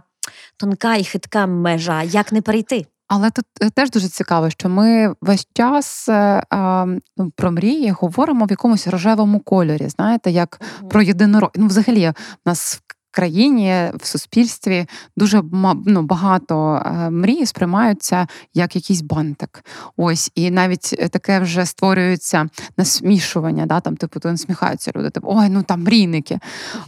тонка 0.58 0.96
і 0.96 1.04
хитка 1.04 1.48
межа, 1.48 2.04
як 2.04 2.32
не 2.32 2.42
перейти. 2.42 2.86
Але 3.08 3.32
тут 3.32 3.46
е, 3.62 3.70
теж 3.70 3.92
дуже 3.92 4.08
цікаво, 4.08 4.50
що 4.50 4.70
ми 4.70 5.14
весь 5.22 5.48
час 5.54 6.10
е, 6.10 6.44
а, 6.50 6.86
ну, 7.18 7.32
про 7.36 7.52
мрії 7.52 7.92
говоримо 7.92 8.46
в 8.46 8.52
якомусь 8.52 8.88
рожевому 8.88 9.40
кольорі. 9.40 9.90
Знаєте, 9.90 10.32
як 10.32 10.62
про 10.90 11.02
єдинорог. 11.02 11.50
Ну, 11.56 11.68
взагалі, 11.68 12.10
в 12.10 12.14
нас 12.46 12.82
країні, 13.20 13.74
в 13.94 14.06
суспільстві 14.06 14.86
дуже 15.18 15.42
ну, 15.86 16.02
багато 16.02 16.84
е, 16.86 17.10
мрій 17.10 17.46
сприймаються 17.46 18.28
як 18.54 18.76
якийсь 18.76 19.02
бантик. 19.02 19.64
Ось, 19.98 20.32
і 20.36 20.52
навіть 20.52 20.96
е, 21.00 21.10
таке 21.10 21.40
вже 21.40 21.66
створюється 21.66 22.50
насмішування, 22.78 23.66
да, 23.66 23.80
там, 23.80 23.98
типу, 23.98 24.20
то 24.20 24.32
насміхаються 24.32 24.92
люди, 24.96 25.10
типу, 25.10 25.28
ой, 25.32 25.50
ну 25.50 25.64
там 25.64 25.84
мрійники. 25.84 26.40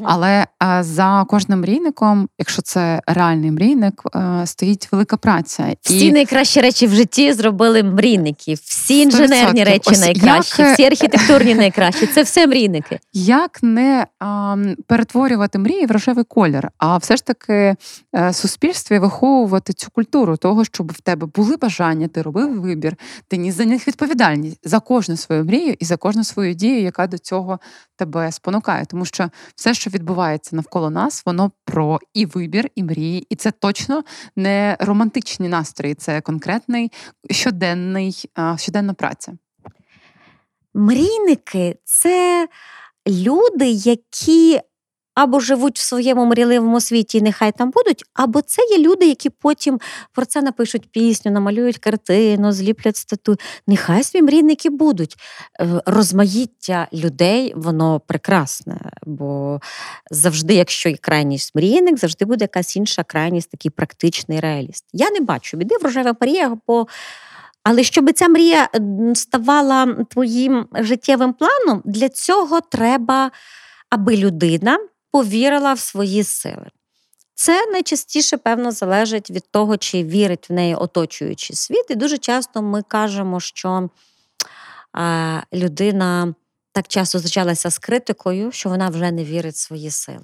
Але 0.03 0.47
е, 0.63 0.83
за 0.83 1.25
кожним 1.29 1.59
мрійником, 1.59 2.29
якщо 2.39 2.61
це 2.61 3.01
реальний 3.07 3.51
мрійник, 3.51 4.03
стоїть 4.45 4.91
велика 4.91 5.17
праця. 5.17 5.75
Всі 5.81 6.11
найкращі 6.11 6.61
речі 6.61 6.87
в 6.87 6.91
житті 6.91 7.33
зробили 7.33 7.83
мрійники. 7.83 8.53
Всі 8.53 9.01
інженерні 9.01 9.35
відсотків. 9.35 9.65
речі 9.65 9.89
Ось 9.91 9.99
найкращі, 9.99 10.61
як, 10.61 10.73
всі 10.73 10.83
архітектурні 10.83 11.55
найкращі. 11.65 12.07
Це 12.07 12.23
все 12.23 12.47
мрійники. 12.47 12.99
Як 13.13 13.63
не 13.63 14.05
а, 14.19 14.55
перетворювати 14.87 15.59
мрії 15.59 15.85
в 15.85 15.91
рожевий 16.21 16.25
колір, 16.25 16.71
а 16.77 16.97
все 16.97 17.15
ж 17.15 17.25
таки 17.25 17.75
е, 18.15 18.33
суспільстві 18.33 18.99
виховувати 18.99 19.73
цю 19.73 19.91
культуру 19.91 20.37
того, 20.37 20.65
щоб 20.65 20.91
в 20.91 21.01
тебе 21.01 21.27
були 21.27 21.57
бажання, 21.57 22.07
ти 22.07 22.21
робив 22.21 22.61
вибір, 22.61 22.95
ти 23.27 23.37
ніс 23.37 23.55
за 23.55 23.65
них 23.65 23.87
відповідальність 23.87 24.59
за 24.63 24.79
кожну 24.79 25.17
свою 25.17 25.43
мрію 25.43 25.75
і 25.79 25.85
за 25.85 25.97
кожну 25.97 26.23
свою 26.23 26.53
дію, 26.53 26.81
яка 26.81 27.07
до 27.07 27.17
цього 27.17 27.59
тебе 27.97 28.31
спонукає. 28.31 28.85
Тому 28.85 29.05
що 29.05 29.29
все, 29.55 29.73
що 29.73 29.89
відбувається 29.89 30.55
навколо 30.55 30.89
нас, 30.89 31.23
воно 31.25 31.51
про 31.65 31.99
і 32.13 32.25
вибір, 32.25 32.69
і 32.75 32.83
мрії, 32.83 33.25
і 33.29 33.35
це 33.35 33.51
точно 33.51 34.03
не 34.35 34.77
романтичні 34.79 35.47
настрої, 35.49 35.95
це 35.95 36.21
конкретний 36.21 36.91
щоденний, 37.29 38.29
щоденна 38.57 38.93
праця. 38.93 39.33
Мрійники 40.73 41.75
це 41.83 42.47
люди, 43.07 43.69
які 43.69 44.59
або 45.15 45.39
живуть 45.39 45.79
в 45.79 45.81
своєму 45.81 46.25
мрійливому 46.25 46.81
світі, 46.81 47.17
і 47.17 47.21
нехай 47.21 47.51
там 47.51 47.71
будуть, 47.71 48.03
або 48.13 48.41
це 48.41 48.61
є 48.71 48.77
люди, 48.77 49.05
які 49.07 49.29
потім 49.29 49.79
про 50.13 50.25
це 50.25 50.41
напишуть 50.41 50.91
пісню, 50.91 51.31
намалюють 51.31 51.77
картину, 51.77 52.51
зліплять 52.51 52.97
статую. 52.97 53.37
Нехай 53.67 54.03
свої 54.03 54.23
мрійники 54.23 54.69
будуть. 54.69 55.15
Е, 55.59 55.81
Розмаїття 55.85 56.87
людей, 56.93 57.53
воно 57.55 57.99
прекрасне, 57.99 58.91
бо 59.05 59.59
завжди, 60.11 60.53
якщо 60.53 60.89
є 60.89 60.97
крайність 60.97 61.55
мрійник, 61.55 61.97
завжди 61.97 62.25
буде 62.25 62.43
якась 62.43 62.75
інша 62.75 63.03
крайність, 63.03 63.51
такий 63.51 63.71
практичний 63.71 64.39
реаліст. 64.39 64.85
Я 64.93 65.11
не 65.11 65.19
бачу 65.19 65.57
біди 65.57 65.75
в 65.81 65.83
рожевих 65.83 66.13
мріях, 66.21 66.53
бо 66.67 66.87
але 67.63 67.83
щоб 67.83 68.13
ця 68.13 68.27
мрія 68.27 68.69
ставала 69.15 70.05
твоїм 70.09 70.65
життєвим 70.73 71.33
планом, 71.33 71.81
для 71.85 72.09
цього 72.09 72.61
треба, 72.61 73.31
аби 73.89 74.17
людина 74.17 74.77
повірила 75.11 75.73
в 75.73 75.79
свої 75.79 76.23
сили. 76.23 76.67
Це 77.33 77.71
найчастіше, 77.71 78.37
певно, 78.37 78.71
залежить 78.71 79.31
від 79.31 79.51
того, 79.51 79.77
чи 79.77 80.03
вірить 80.03 80.49
в 80.49 80.53
неї 80.53 80.75
оточуючий 80.75 81.55
світ. 81.55 81.85
І 81.89 81.95
дуже 81.95 82.17
часто 82.17 82.61
ми 82.61 82.81
кажемо, 82.81 83.39
що 83.39 83.89
а, 84.93 85.39
людина 85.53 86.33
так 86.71 86.87
часто 86.87 87.19
зустрічалася 87.19 87.69
з 87.69 87.77
критикою, 87.77 88.51
що 88.51 88.69
вона 88.69 88.89
вже 88.89 89.11
не 89.11 89.23
вірить 89.23 89.55
в 89.55 89.57
свої 89.57 89.91
сили. 89.91 90.23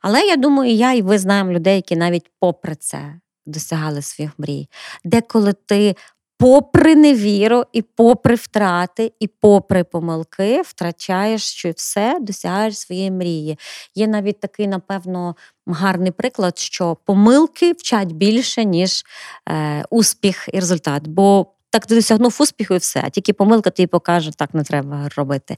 Але 0.00 0.20
я 0.20 0.36
думаю, 0.36 0.72
я 0.72 0.92
і 0.92 1.02
ви 1.02 1.18
знаємо 1.18 1.52
людей, 1.52 1.76
які 1.76 1.96
навіть 1.96 2.30
попри 2.40 2.74
це 2.74 3.20
досягали 3.46 4.02
своїх 4.02 4.38
мрій. 4.38 4.68
Деколи 5.04 5.52
ти 5.52 5.96
попри 6.38 6.96
невіру, 6.96 7.64
і 7.72 7.82
попри 7.82 8.34
втрати, 8.34 9.12
і 9.20 9.26
попри 9.26 9.84
помилки, 9.84 10.62
втрачаєш 10.62 11.42
що 11.42 11.70
все, 11.70 12.18
досягаєш 12.20 12.78
своєї 12.78 13.10
мрії. 13.10 13.58
Є 13.94 14.06
навіть 14.06 14.40
такий, 14.40 14.66
напевно, 14.66 15.36
гарний 15.66 16.10
приклад, 16.10 16.58
що 16.58 16.96
помилки 17.04 17.72
вчать 17.72 18.12
більше, 18.12 18.64
ніж 18.64 19.04
е, 19.48 19.84
успіх 19.90 20.48
і 20.52 20.60
результат. 20.60 21.08
Бо 21.08 21.46
так 21.70 21.86
ти 21.86 21.94
досягнув 21.94 22.36
успіху 22.40 22.74
і 22.74 22.78
все, 22.78 23.02
а 23.04 23.10
тільки 23.10 23.32
помилка 23.32 23.70
тобі 23.70 23.86
покаже, 23.86 24.30
так 24.36 24.54
не 24.54 24.64
треба 24.64 25.08
робити. 25.16 25.56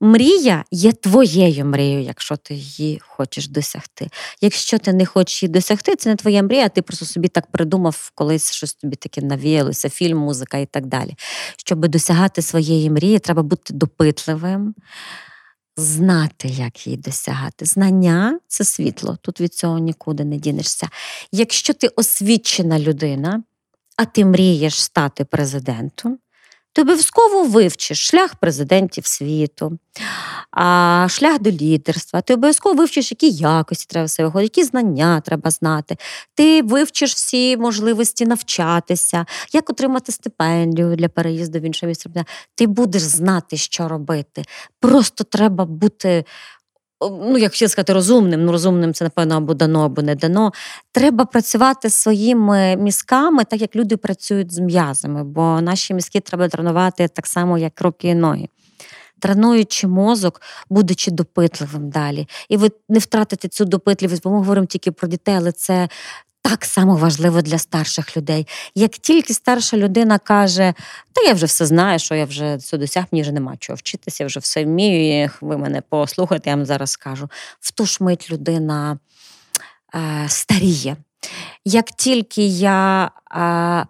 Мрія 0.00 0.64
є 0.70 0.92
твоєю 0.92 1.64
мрією, 1.64 2.02
якщо 2.02 2.36
ти 2.36 2.54
її 2.54 3.00
хочеш 3.02 3.48
досягти. 3.48 4.08
Якщо 4.40 4.78
ти 4.78 4.92
не 4.92 5.06
хочеш 5.06 5.42
її 5.42 5.52
досягти, 5.52 5.96
це 5.96 6.10
не 6.10 6.16
твоя 6.16 6.42
мрія, 6.42 6.68
ти 6.68 6.82
просто 6.82 7.06
собі 7.06 7.28
так 7.28 7.50
придумав, 7.50 8.10
колись 8.14 8.52
щось 8.52 8.74
тобі 8.74 8.96
таке 8.96 9.20
навіялося, 9.20 9.88
фільм, 9.88 10.18
музика 10.18 10.58
і 10.58 10.66
так 10.66 10.86
далі. 10.86 11.14
Щоб 11.56 11.88
досягати 11.88 12.42
своєї 12.42 12.90
мрії, 12.90 13.18
треба 13.18 13.42
бути 13.42 13.74
допитливим, 13.74 14.74
знати, 15.76 16.48
як 16.48 16.86
її 16.86 16.96
досягати. 16.96 17.64
Знання 17.64 18.40
це 18.48 18.64
світло, 18.64 19.18
тут 19.22 19.40
від 19.40 19.54
цього 19.54 19.78
нікуди 19.78 20.24
не 20.24 20.36
дінешся. 20.36 20.88
Якщо 21.32 21.74
ти 21.74 21.88
освічена 21.88 22.78
людина, 22.78 23.42
а 23.96 24.04
ти 24.04 24.24
мрієш 24.24 24.82
стати 24.82 25.24
президентом, 25.24 26.18
ти 26.72 26.82
обов'язково 26.82 27.44
вивчиш 27.44 28.06
шлях 28.06 28.34
президентів 28.34 29.06
світу, 29.06 29.78
шлях 31.08 31.40
до 31.40 31.50
лідерства. 31.50 32.20
Ти 32.20 32.34
обов'язково 32.34 32.74
вивчиш, 32.74 33.10
які 33.10 33.30
якості 33.30 33.86
треба 33.88 34.08
себе 34.08 34.26
виходити, 34.28 34.60
які 34.60 34.68
знання 34.68 35.20
треба 35.20 35.50
знати. 35.50 35.96
Ти 36.34 36.62
вивчиш 36.62 37.14
всі 37.14 37.56
можливості 37.56 38.26
навчатися, 38.26 39.26
як 39.52 39.70
отримати 39.70 40.12
стипендію 40.12 40.96
для 40.96 41.08
переїзду 41.08 41.58
в 41.58 41.62
інше 41.62 41.86
місце. 41.86 42.10
Ти 42.54 42.66
будеш 42.66 43.02
знати, 43.02 43.56
що 43.56 43.88
робити. 43.88 44.44
Просто 44.80 45.24
треба 45.24 45.64
бути. 45.64 46.24
Ну, 47.00 47.38
як 47.38 47.54
ще 47.54 47.68
сказати, 47.68 47.92
розумним. 47.92 48.44
Ну, 48.44 48.52
розумним 48.52 48.94
це, 48.94 49.04
напевно, 49.04 49.36
або 49.36 49.54
дано, 49.54 49.84
або 49.84 50.02
не 50.02 50.14
дано. 50.14 50.52
Треба 50.92 51.24
працювати 51.24 51.90
своїми 51.90 52.76
мізками, 52.76 53.44
так 53.44 53.60
як 53.60 53.76
люди 53.76 53.96
працюють 53.96 54.52
з 54.52 54.58
м'язами, 54.58 55.24
бо 55.24 55.60
наші 55.60 55.94
мізки 55.94 56.20
треба 56.20 56.48
тренувати 56.48 57.08
так 57.08 57.26
само, 57.26 57.58
як 57.58 57.80
руки 57.80 58.08
і 58.08 58.14
ноги. 58.14 58.48
тренуючи 59.18 59.86
мозок, 59.86 60.40
будучи 60.70 61.10
допитливим 61.10 61.90
далі. 61.90 62.28
І 62.48 62.56
ви 62.56 62.70
не 62.88 62.98
втратите 62.98 63.48
цю 63.48 63.64
допитливість, 63.64 64.22
бо 64.22 64.30
ми 64.30 64.36
говоримо 64.36 64.66
тільки 64.66 64.92
про 64.92 65.08
дітей, 65.08 65.34
але 65.34 65.52
це. 65.52 65.88
Так 66.42 66.64
само 66.64 66.96
важливо 66.96 67.42
для 67.42 67.58
старших 67.58 68.16
людей. 68.16 68.46
Як 68.74 68.90
тільки 68.90 69.34
старша 69.34 69.76
людина 69.76 70.18
каже, 70.18 70.74
та 71.12 71.22
я 71.22 71.32
вже 71.32 71.46
все 71.46 71.66
знаю, 71.66 71.98
що 71.98 72.14
я 72.14 72.24
вже 72.24 72.58
це 72.58 72.78
досяг, 72.78 73.04
мені 73.12 73.22
вже 73.22 73.32
нема 73.32 73.56
чого 73.56 73.76
вчитися, 73.76 74.24
я 74.24 74.26
вже 74.26 74.40
все 74.40 74.64
вмію, 74.64 75.30
ви 75.40 75.56
мене 75.56 75.82
послухайте, 75.88 76.50
я 76.50 76.56
вам 76.56 76.66
зараз 76.66 76.90
скажу. 76.90 77.28
В 77.60 77.72
ту 77.72 77.86
ж 77.86 77.98
мить 78.00 78.30
людина 78.30 78.98
е, 79.94 80.28
старіє. 80.28 80.96
Як 81.64 81.86
тільки 81.90 82.46
я 82.46 83.10
е, 83.36 83.86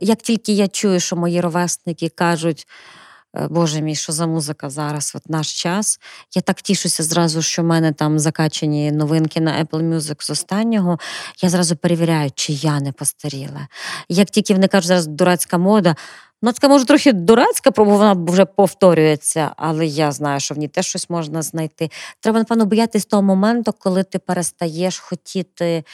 як 0.00 0.22
тільки 0.22 0.52
я 0.52 0.68
чую, 0.68 1.00
що 1.00 1.16
мої 1.16 1.40
ровесники 1.40 2.08
кажуть, 2.08 2.66
«Е, 2.66 3.03
Боже 3.50 3.80
мій, 3.80 3.94
що 3.94 4.12
за 4.12 4.26
музика 4.26 4.70
зараз, 4.70 5.12
от 5.16 5.28
наш 5.28 5.62
час. 5.62 6.00
Я 6.34 6.42
так 6.42 6.62
тішуся 6.62 7.02
зразу, 7.02 7.42
що 7.42 7.62
в 7.62 7.64
мене 7.64 7.92
там 7.92 8.18
закачані 8.18 8.92
новинки 8.92 9.40
на 9.40 9.64
Apple 9.64 9.94
Music 9.94 10.22
з 10.22 10.30
останнього. 10.30 10.98
Я 11.42 11.48
зразу 11.48 11.76
перевіряю, 11.76 12.30
чи 12.34 12.52
я 12.52 12.80
не 12.80 12.92
постаріла. 12.92 13.68
Як 14.08 14.30
тільки 14.30 14.54
вони 14.54 14.68
кажуть, 14.68 14.88
зараз 14.88 15.06
дурацька 15.06 15.58
мода, 15.58 15.96
ну 16.42 16.52
це 16.52 16.68
може 16.68 16.84
трохи 16.84 17.12
дурацька, 17.12 17.70
бо 17.70 17.84
вона 17.84 18.12
вже 18.12 18.44
повторюється, 18.44 19.50
але 19.56 19.86
я 19.86 20.12
знаю, 20.12 20.40
що 20.40 20.54
в 20.54 20.58
ній 20.58 20.68
теж 20.68 20.86
щось 20.86 21.10
можна 21.10 21.42
знайти. 21.42 21.90
Треба, 22.20 22.38
напевно, 22.38 22.66
боятись 22.66 23.04
того 23.06 23.22
моменту, 23.22 23.74
коли 23.78 24.02
ти 24.02 24.18
перестаєш 24.18 24.98
хотіти 24.98 25.84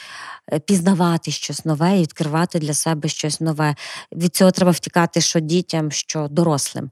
е, 0.53 0.59
пізнавати 0.59 1.31
щось 1.31 1.65
нове 1.65 1.97
і 1.97 2.01
відкривати 2.01 2.59
для 2.59 2.73
себе 2.73 3.09
щось 3.09 3.41
нове. 3.41 3.75
Від 4.11 4.35
цього 4.35 4.51
треба 4.51 4.71
втікати, 4.71 5.21
що 5.21 5.39
дітям, 5.39 5.91
що 5.91 6.27
дорослим. 6.31 6.91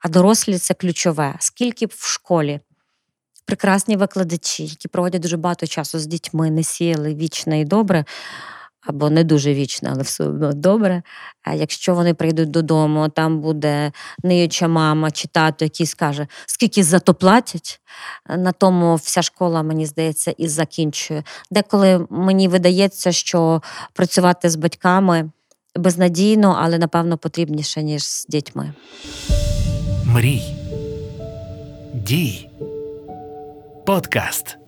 А 0.00 0.08
дорослі 0.08 0.58
це 0.58 0.74
ключове. 0.74 1.36
Скільки 1.38 1.86
б 1.86 1.92
в 1.96 2.06
школі 2.06 2.60
прекрасні 3.48 3.96
викладачі, 3.96 4.64
які 4.64 4.88
проводять 4.88 5.22
дуже 5.22 5.36
багато 5.36 5.66
часу 5.66 5.98
з 5.98 6.06
дітьми, 6.06 6.50
не 6.50 6.62
сіяли 6.62 7.14
вічне 7.14 7.60
і 7.60 7.64
добре. 7.64 8.04
Або 8.86 9.10
не 9.10 9.24
дуже 9.24 9.54
вічне, 9.54 9.90
але 9.92 10.02
все 10.02 10.24
одно 10.24 10.52
добре. 10.52 11.02
А 11.42 11.54
якщо 11.54 11.94
вони 11.94 12.14
прийдуть 12.14 12.50
додому, 12.50 13.08
там 13.08 13.40
буде 13.40 13.92
ниюча 14.22 14.68
мама 14.68 15.10
чи 15.10 15.28
тато, 15.28 15.64
який 15.64 15.86
скаже, 15.86 16.26
скільки 16.46 16.84
за 16.84 16.98
то 16.98 17.14
платять, 17.14 17.80
на 18.36 18.52
тому 18.52 18.94
вся 18.94 19.22
школа, 19.22 19.62
мені 19.62 19.86
здається, 19.86 20.34
і 20.38 20.48
закінчує. 20.48 21.22
Деколи 21.50 22.06
мені 22.10 22.48
видається, 22.48 23.12
що 23.12 23.62
працювати 23.92 24.50
з 24.50 24.56
батьками 24.56 25.30
безнадійно, 25.76 26.58
але 26.60 26.78
напевно 26.78 27.18
потрібніше, 27.18 27.82
ніж 27.82 28.04
з 28.04 28.26
дітьми. 28.26 28.74
Мрій. 30.18 30.42
Дій. 31.94 32.50
Подкаст. 33.86 34.58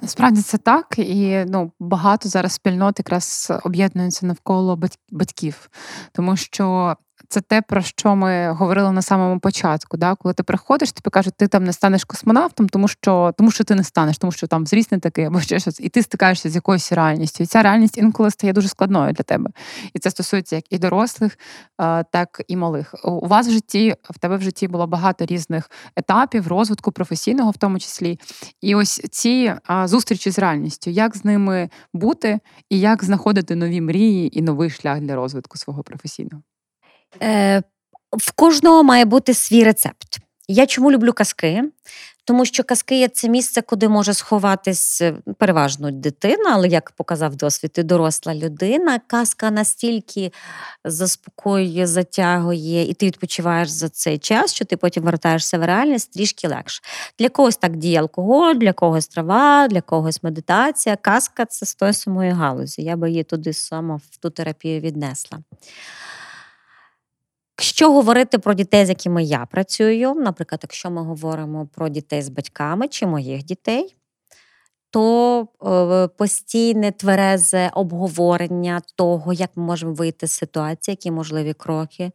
Насправді 0.00 0.42
це 0.42 0.58
так, 0.58 0.94
і 0.98 1.44
ну 1.48 1.72
багато 1.80 2.28
зараз 2.28 2.52
спільнот 2.52 2.98
якраз 2.98 3.52
об'єднуються 3.64 4.26
навколо 4.26 4.78
батьків, 5.10 5.70
тому 6.12 6.36
що 6.36 6.96
це 7.32 7.40
те, 7.40 7.62
про 7.62 7.82
що 7.82 8.16
ми 8.16 8.52
говорили 8.52 8.92
на 8.92 9.02
самому 9.02 9.40
початку. 9.40 9.96
Да? 9.96 10.14
Коли 10.14 10.34
ти 10.34 10.42
приходиш, 10.42 10.92
тобі 10.92 11.10
кажуть, 11.10 11.34
ти 11.36 11.48
там 11.48 11.64
не 11.64 11.72
станеш 11.72 12.04
космонавтом, 12.04 12.68
тому 12.68 12.88
що 12.88 13.32
тому 13.38 13.50
що 13.50 13.64
ти 13.64 13.74
не 13.74 13.84
станеш, 13.84 14.18
тому 14.18 14.32
що 14.32 14.46
там 14.46 14.66
зріс 14.66 14.90
не 14.90 14.98
такий, 14.98 15.24
або 15.24 15.40
ще 15.40 15.58
щось, 15.58 15.80
і 15.80 15.88
ти 15.88 16.02
стикаєшся 16.02 16.50
з 16.50 16.54
якоюсь 16.54 16.92
реальністю. 16.92 17.44
І 17.44 17.46
ця 17.46 17.62
реальність 17.62 17.98
інколи 17.98 18.30
стає 18.30 18.52
дуже 18.52 18.68
складною 18.68 19.12
для 19.12 19.22
тебе. 19.22 19.50
І 19.94 19.98
це 19.98 20.10
стосується 20.10 20.56
як 20.56 20.72
і 20.72 20.78
дорослих, 20.78 21.38
так 22.12 22.42
і 22.48 22.56
малих. 22.56 22.94
У 23.04 23.26
вас 23.26 23.48
в 23.48 23.50
житті, 23.50 23.94
в 24.10 24.18
тебе 24.18 24.36
в 24.36 24.42
житті 24.42 24.68
було 24.68 24.86
багато 24.86 25.26
різних 25.26 25.70
етапів 25.96 26.48
розвитку 26.48 26.92
професійного, 26.92 27.50
в 27.50 27.56
тому 27.56 27.78
числі. 27.78 28.18
І 28.60 28.74
ось 28.74 29.00
ці 29.10 29.54
зустрічі 29.84 30.30
з 30.30 30.38
реальністю, 30.38 30.90
як 30.90 31.16
з 31.16 31.24
ними 31.24 31.70
бути, 31.94 32.40
і 32.70 32.80
як 32.80 33.04
знаходити 33.04 33.54
нові 33.54 33.80
мрії 33.80 34.38
і 34.38 34.42
новий 34.42 34.70
шлях 34.70 35.00
для 35.00 35.16
розвитку 35.16 35.58
свого 35.58 35.82
професійного. 35.82 36.42
Е, 37.22 37.62
в 38.12 38.32
кожного 38.32 38.82
має 38.82 39.04
бути 39.04 39.34
свій 39.34 39.64
рецепт. 39.64 40.18
Я 40.48 40.66
чому 40.66 40.92
люблю 40.92 41.12
казки? 41.12 41.64
Тому 42.24 42.44
що 42.44 42.64
казки 42.64 42.98
є 42.98 43.08
це 43.08 43.28
місце, 43.28 43.62
куди 43.62 43.88
може 43.88 44.14
сховатись 44.14 45.00
е, 45.00 45.14
переважно 45.38 45.90
дитина, 45.90 46.50
але 46.52 46.68
як 46.68 46.90
показав 46.90 47.36
досвід, 47.36 47.72
і 47.78 47.82
доросла 47.82 48.34
людина. 48.34 49.00
Казка 49.06 49.50
настільки 49.50 50.32
заспокоює, 50.84 51.86
затягує, 51.86 52.88
і 52.88 52.94
ти 52.94 53.06
відпочиваєш 53.06 53.68
за 53.68 53.88
цей 53.88 54.18
час, 54.18 54.54
що 54.54 54.64
ти 54.64 54.76
потім 54.76 55.02
вертаєшся 55.02 55.58
в 55.58 55.64
реальність 55.64 56.12
трішки 56.12 56.48
легше. 56.48 56.82
Для 57.18 57.28
когось 57.28 57.56
так 57.56 57.76
діє 57.76 58.00
алкоголь, 58.00 58.54
для 58.54 58.72
когось 58.72 59.08
трава, 59.08 59.68
для 59.68 59.80
когось 59.80 60.22
медитація. 60.22 60.96
Казка 60.96 61.44
це 61.44 61.66
з 61.66 61.74
тої 61.74 62.30
галузі. 62.30 62.82
Я 62.82 62.96
би 62.96 63.10
її 63.10 63.24
туди 63.24 63.52
сама 63.52 63.96
в 64.10 64.16
ту 64.16 64.30
терапію 64.30 64.80
віднесла. 64.80 65.38
Якщо 67.62 67.92
говорити 67.92 68.38
про 68.38 68.54
дітей, 68.54 68.86
з 68.86 68.88
якими 68.88 69.24
я 69.24 69.46
працюю, 69.46 70.14
наприклад, 70.14 70.60
якщо 70.62 70.90
ми 70.90 71.02
говоримо 71.02 71.66
про 71.66 71.88
дітей 71.88 72.22
з 72.22 72.28
батьками 72.28 72.88
чи 72.88 73.06
моїх 73.06 73.44
дітей, 73.44 73.96
то 74.90 75.48
е, 75.66 76.08
постійне 76.08 76.92
тверезе 76.92 77.70
обговорення 77.74 78.82
того, 78.96 79.32
як 79.32 79.50
ми 79.56 79.64
можемо 79.64 79.92
вийти 79.92 80.26
з 80.26 80.32
ситуації, 80.32 80.92
які 80.92 81.10
можливі 81.10 81.52
кроки. 81.52 82.10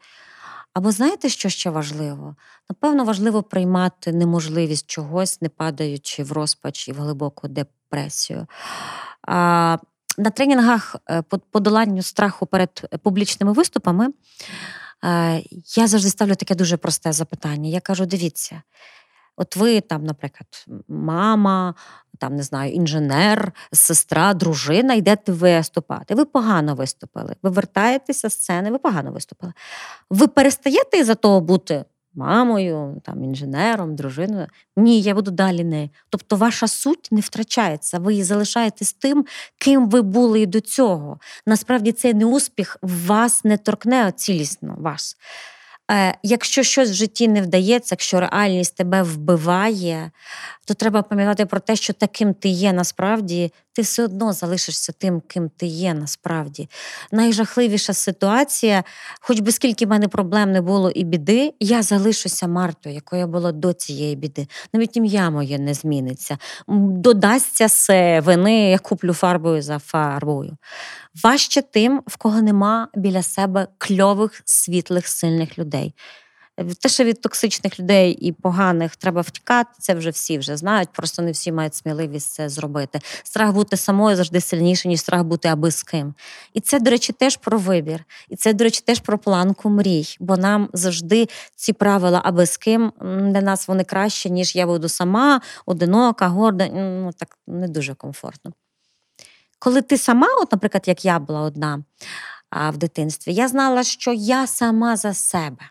Або 0.73 0.91
знаєте, 0.91 1.29
що 1.29 1.49
ще 1.49 1.69
важливо? 1.69 2.35
Напевно, 2.69 3.03
важливо 3.03 3.43
приймати 3.43 4.13
неможливість 4.13 4.87
чогось, 4.87 5.41
не 5.41 5.49
падаючи 5.49 6.23
в 6.23 6.31
розпач 6.31 6.87
і 6.87 6.91
в 6.91 6.95
глибоку 6.95 7.47
депресію. 7.47 8.47
На 10.17 10.29
тренінгах 10.33 10.95
е, 11.09 11.21
по 11.21 11.39
подоланню 11.39 12.01
страху 12.01 12.45
перед 12.45 12.99
публічними 13.03 13.53
виступами. 13.53 14.09
Е, 15.05 15.43
Я 15.75 15.87
завжди 15.87 16.09
ставлю 16.09 16.35
таке 16.35 16.55
дуже 16.55 16.77
просте 16.77 17.11
запитання. 17.11 17.69
Я 17.69 17.79
кажу: 17.79 18.05
дивіться, 18.05 18.61
от 19.37 19.55
ви 19.55 19.81
там, 19.81 20.03
наприклад, 20.03 20.65
мама, 20.87 21.75
там 22.19 22.35
не 22.35 22.43
знаю, 22.43 22.73
інженер, 22.73 23.51
сестра, 23.73 24.33
дружина, 24.33 24.93
йдете 24.93 25.31
виступати. 25.31 26.15
Ви 26.15 26.25
погано 26.25 26.75
виступили. 26.75 27.35
Ви 27.43 27.49
вертаєтеся 27.49 28.29
з 28.29 28.33
сцени, 28.33 28.71
ви 28.71 28.77
погано 28.77 29.11
виступили. 29.11 29.53
Ви 30.09 30.27
перестаєте 30.27 30.97
із-за 30.97 31.15
того 31.15 31.41
бути 31.41 31.85
мамою, 32.17 33.01
там, 33.03 33.23
інженером, 33.23 33.95
дружиною? 33.95 34.47
Ні, 34.77 35.01
я 35.01 35.13
буду 35.13 35.31
далі 35.31 35.63
не. 35.63 35.89
Тобто 36.09 36.35
ваша 36.35 36.67
суть 36.67 37.07
не 37.11 37.21
втрачається, 37.21 37.99
ви 37.99 38.11
її 38.13 38.23
залишаєтесь 38.23 38.93
тим, 38.93 39.25
ким 39.57 39.89
ви 39.89 40.01
були 40.01 40.41
і 40.41 40.45
до 40.45 40.61
цього. 40.61 41.19
Насправді 41.45 41.91
цей 41.91 42.13
неуспіх 42.13 42.77
вас 42.81 43.43
не 43.43 43.57
торкне 43.57 44.13
цілісно 44.15 44.75
вас. 44.79 45.17
Е, 45.91 46.17
Якщо 46.23 46.63
щось 46.63 46.89
в 46.89 46.93
житті 46.93 47.27
не 47.27 47.41
вдається, 47.41 47.93
якщо 47.93 48.19
реальність 48.19 48.75
тебе 48.75 49.03
вбиває, 49.03 50.11
то 50.65 50.73
треба 50.73 51.01
пам'ятати 51.01 51.45
про 51.45 51.59
те, 51.59 51.75
що 51.75 51.93
таким 51.93 52.33
ти 52.33 52.49
є 52.49 52.73
насправді, 52.73 53.51
ти 53.77 53.83
все 53.83 54.03
одно 54.03 54.33
залишишся 54.33 54.93
тим, 54.97 55.21
ким 55.27 55.49
ти 55.49 55.65
є 55.65 55.93
насправді. 55.93 56.69
Найжахливіша 57.11 57.93
ситуація, 57.93 58.83
хоч 59.21 59.39
би 59.39 59.51
скільки 59.51 59.85
в 59.85 59.89
мене 59.89 60.07
проблем 60.07 60.51
не 60.51 60.61
було 60.61 60.89
і 60.89 61.03
біди, 61.03 61.53
я 61.59 61.83
залишуся 61.83 62.47
Мартою, 62.47 62.95
якою 62.95 63.19
я 63.19 63.27
була 63.27 63.51
до 63.51 63.73
цієї 63.73 64.15
біди. 64.15 64.47
Навіть 64.73 64.97
ім'я 64.97 65.29
моє 65.29 65.59
не 65.59 65.73
зміниться. 65.73 66.37
Додасться 66.67 67.69
се 67.69 68.19
вини, 68.19 68.69
я 68.69 68.79
куплю 68.79 69.13
фарбою 69.13 69.61
за 69.61 69.79
фарбою. 69.79 70.57
Важче 71.23 71.61
тим, 71.61 72.01
в 72.07 72.17
кого 72.17 72.41
нема 72.41 72.87
біля 72.95 73.23
себе 73.23 73.67
кльових, 73.77 74.41
світлих, 74.45 75.07
сильних 75.07 75.57
людей. 75.57 75.93
Те, 76.79 76.89
що 76.89 77.03
від 77.03 77.21
токсичних 77.21 77.79
людей 77.79 78.11
і 78.11 78.31
поганих 78.31 78.95
треба 78.95 79.21
втікати, 79.21 79.69
це 79.79 79.93
вже 79.93 80.09
всі 80.09 80.37
вже 80.37 80.57
знають, 80.57 80.89
просто 80.93 81.21
не 81.21 81.31
всі 81.31 81.51
мають 81.51 81.75
сміливість 81.75 82.31
це 82.31 82.49
зробити. 82.49 82.99
Страх 83.23 83.51
бути 83.51 83.77
самою 83.77 84.15
завжди 84.15 84.41
сильніше, 84.41 84.87
ніж 84.87 84.99
страх 84.99 85.23
бути 85.23 85.47
аби 85.47 85.71
з 85.71 85.83
ким. 85.83 86.13
І 86.53 86.61
це, 86.61 86.79
до 86.79 86.91
речі, 86.91 87.13
теж 87.13 87.37
про 87.37 87.57
вибір. 87.57 88.05
І 88.29 88.35
це, 88.35 88.53
до 88.53 88.63
речі, 88.63 88.81
теж 88.85 88.99
про 88.99 89.17
планку 89.17 89.69
мрій. 89.69 90.17
Бо 90.19 90.37
нам 90.37 90.69
завжди 90.73 91.27
ці 91.55 91.73
правила 91.73 92.21
аби 92.23 92.45
з 92.45 92.57
ким 92.57 92.93
для 93.01 93.41
нас 93.41 93.67
вони 93.67 93.83
краще, 93.83 94.29
ніж 94.29 94.55
я 94.55 94.65
буду 94.65 94.89
сама, 94.89 95.41
одинока, 95.65 96.27
горда. 96.27 96.67
Ну 96.73 97.11
так 97.17 97.37
не 97.47 97.67
дуже 97.67 97.95
комфортно. 97.95 98.53
Коли 99.59 99.81
ти 99.81 99.97
сама, 99.97 100.27
от, 100.41 100.51
наприклад, 100.51 100.83
як 100.87 101.05
я 101.05 101.19
була 101.19 101.41
одна 101.41 101.83
в 102.71 102.77
дитинстві, 102.77 103.33
я 103.33 103.47
знала, 103.47 103.83
що 103.83 104.13
я 104.13 104.47
сама 104.47 104.97
за 104.97 105.13
себе. 105.13 105.69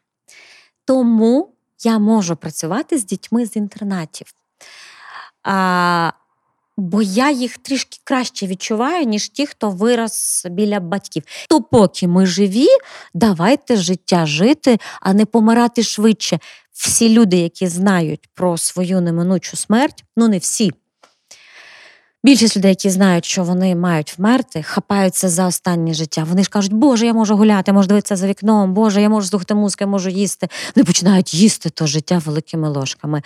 Тому 0.87 1.53
я 1.85 1.99
можу 1.99 2.37
працювати 2.37 2.99
з 2.99 3.05
дітьми 3.05 3.46
з 3.46 3.57
інтернатів. 3.57 4.27
А, 5.42 6.12
Бо 6.77 7.03
я 7.03 7.31
їх 7.31 7.59
трішки 7.59 7.99
краще 8.05 8.46
відчуваю, 8.46 9.05
ніж 9.05 9.29
ті, 9.29 9.46
хто 9.46 9.70
вирос 9.70 10.46
біля 10.51 10.81
батьків. 10.81 11.22
То 11.49 11.62
поки 11.62 12.09
ми 12.09 12.27
живі, 12.27 12.66
давайте 13.14 13.77
життя 13.77 14.27
жити, 14.27 14.79
а 15.01 15.12
не 15.12 15.27
помирати 15.27 15.83
швидше. 15.83 16.38
Всі 16.72 17.09
люди, 17.09 17.37
які 17.37 17.66
знають 17.66 18.29
про 18.35 18.59
свою 18.59 19.01
неминучу 19.01 19.57
смерть, 19.57 20.05
ну 20.16 20.29
не 20.29 20.38
всі. 20.38 20.72
Більшість 22.24 22.57
людей, 22.57 22.68
які 22.68 22.90
знають, 22.90 23.24
що 23.24 23.44
вони 23.44 23.74
мають 23.74 24.18
вмерти, 24.18 24.62
хапаються 24.62 25.29
за 25.29 25.46
останнє 25.46 25.94
життя. 25.94 26.24
Вони 26.29 26.44
ж 26.44 26.50
кажуть, 26.50 26.72
Боже, 26.72 27.07
я 27.07 27.12
можу 27.12 27.37
гуляти, 27.37 27.72
можу 27.72 27.88
дивитися 27.88 28.16
за 28.16 28.26
вікном, 28.26 28.74
Боже, 28.74 29.02
я 29.02 29.09
можу 29.09 29.29
слухати 29.29 29.55
музику, 29.55 29.85
я 29.85 29.87
можу 29.87 30.09
їсти. 30.11 30.48
Вони 30.76 30.85
починають 30.85 31.35
їсти 31.35 31.70
то 31.70 31.87
життя 31.87 32.22
великими 32.26 32.68
ложками. 32.68 33.22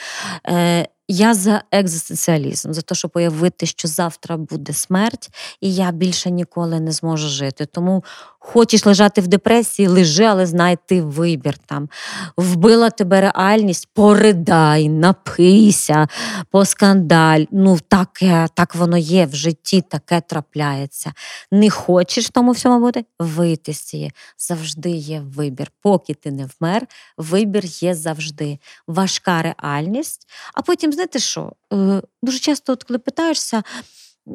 Е, 0.48 0.88
я 1.12 1.35
за 1.35 1.62
екзистенціалізм, 1.72 2.72
за 2.72 2.83
те, 2.83 2.94
щоб 2.94 3.11
уявити, 3.14 3.66
що 3.66 3.88
завтра 3.88 4.37
буде 4.37 4.72
смерть, 4.72 5.31
і 5.61 5.74
я 5.74 5.90
більше 5.90 6.31
ніколи 6.31 6.81
не 6.81 6.92
зможу 6.92 7.29
жити. 7.29 7.66
Тому 7.66 8.05
хочеш 8.40 8.87
лежати 8.87 9.20
в 9.20 9.26
депресії, 9.26 9.88
лежи, 9.88 10.24
але 10.24 10.46
знай 10.46 10.79
ти 10.87 11.03
вибір 11.03 11.59
там. 11.59 11.88
Вбила 12.37 12.90
тебе 12.90 13.20
реальність, 13.20 13.88
поридай, 13.94 14.88
напийся, 14.88 16.09
поскандаль. 16.50 17.44
Ну, 17.50 17.79
таке, 17.88 18.48
так 18.55 18.74
воно 18.74 18.98
є 18.98 19.26
в 19.26 19.35
житті, 19.35 19.81
таке 19.81 20.20
трапляється. 20.20 21.12
Не 21.50 21.70
хочеш 21.70 22.26
в 22.26 22.31
тому 22.31 22.53
всьому 22.53 22.81
бути? 22.81 23.05
Вийти 23.18 23.74
з 23.74 23.81
цієї. 23.81 24.12
Завжди 24.38 24.90
є 24.90 25.20
вибір. 25.20 25.70
Поки 25.83 26.14
ти 26.14 26.31
не 26.31 26.48
вмер, 26.61 26.87
вибір 27.16 27.64
є 27.64 27.94
завжди. 27.94 28.59
Важка 28.87 29.42
реальність. 29.42 30.29
А 30.55 30.62
потім, 30.62 30.92
знаєте 30.92 31.18
що? 31.18 31.53
Е, 31.72 32.03
Дуже 32.22 32.38
часто, 32.38 32.72
от, 32.72 32.85
коли 32.85 32.98
питаєшся 32.98 33.62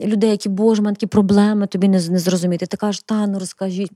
людей, 0.04 0.30
які 0.30 0.50
боже, 0.50 0.82
мене 0.82 0.96
такі 0.96 1.08
проблеми, 1.08 1.68
тобі 1.68 1.88
не, 1.88 2.10
не 2.10 2.20
зрозуміти. 2.20 2.66
Ти 2.66 2.78
кажеш, 2.78 3.04
та 3.06 3.28
ну 3.28 3.40
розкажіть. 3.40 3.92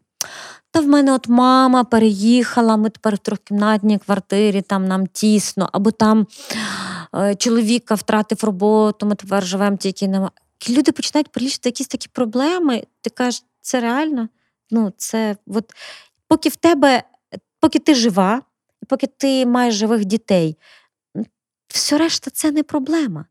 Та 0.72 0.80
в 0.80 0.88
мене 0.88 1.14
от 1.14 1.28
мама 1.28 1.84
переїхала, 1.84 2.78
ми 2.78 2.90
тепер 2.90 3.16
в 3.16 3.18
трьохкімнатній 3.18 3.98
квартирі, 3.98 4.62
там 4.62 4.88
нам 4.88 5.08
тісно, 5.08 5.70
або 5.72 5.92
там 5.92 6.28
е, 7.16 7.36
чоловіка 7.36 7.96
втратив 7.96 8.44
роботу, 8.44 9.06
ми 9.06 9.16
тепер 9.16 9.46
живемо 9.46 9.78
тільки 9.78 10.08
на. 10.08 10.32
Люди 10.70 10.92
починають 10.92 11.32
перелічити 11.32 11.70
якісь 11.70 11.88
такі 11.88 12.10
проблеми. 12.14 12.84
Ти 13.02 13.10
кажеш, 13.10 13.44
це 13.62 13.80
реально? 13.80 14.30
Ну, 14.72 14.94
це 14.98 15.36
от 15.48 15.74
поки 16.28 16.50
в 16.50 16.56
тебе, 16.56 17.04
поки 17.60 17.80
ти 17.80 17.96
жива, 17.96 18.42
поки 18.88 19.08
ти 19.08 19.46
маєш 19.46 19.76
живих 19.76 20.06
дітей, 20.06 20.58
все 21.68 21.98
решта 21.98 22.32
це 22.32 22.52
не 22.52 22.64
проблема. 22.64 23.26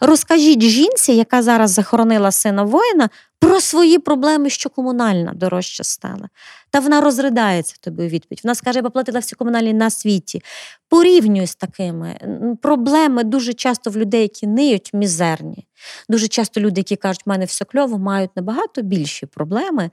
Розкажіть 0.00 0.62
жінці, 0.62 1.12
яка 1.12 1.42
зараз 1.42 1.70
захоронила 1.70 2.30
сина 2.30 2.62
воїна, 2.62 3.08
про 3.38 3.60
свої 3.60 3.98
проблеми, 3.98 4.50
що 4.50 4.70
комунальна 4.70 5.32
дорожча 5.32 5.84
стала. 5.84 6.28
Та 6.70 6.80
вона 6.80 7.00
розридається 7.00 7.76
тобі 7.80 8.02
у 8.02 8.06
відповідь. 8.06 8.40
Вона 8.44 8.54
скаже, 8.54 8.78
я 8.78 8.82
поплатила 8.82 9.20
всі 9.20 9.34
комунальні 9.34 9.72
на 9.72 9.90
світі. 9.90 10.42
Порівнюю 10.88 11.46
з 11.46 11.54
такими. 11.54 12.18
Проблеми 12.62 13.24
дуже 13.24 13.52
часто 13.52 13.90
в 13.90 13.96
людей, 13.96 14.22
які 14.22 14.46
ниють, 14.46 14.90
мізерні. 14.94 15.66
Дуже 16.08 16.28
часто 16.28 16.60
люди, 16.60 16.80
які 16.80 16.96
кажуть, 16.96 17.26
в 17.26 17.28
мене 17.28 17.44
все 17.44 17.64
кльово, 17.64 17.98
мають 17.98 18.36
набагато 18.36 18.82
більші 18.82 19.26
проблеми. 19.26 19.90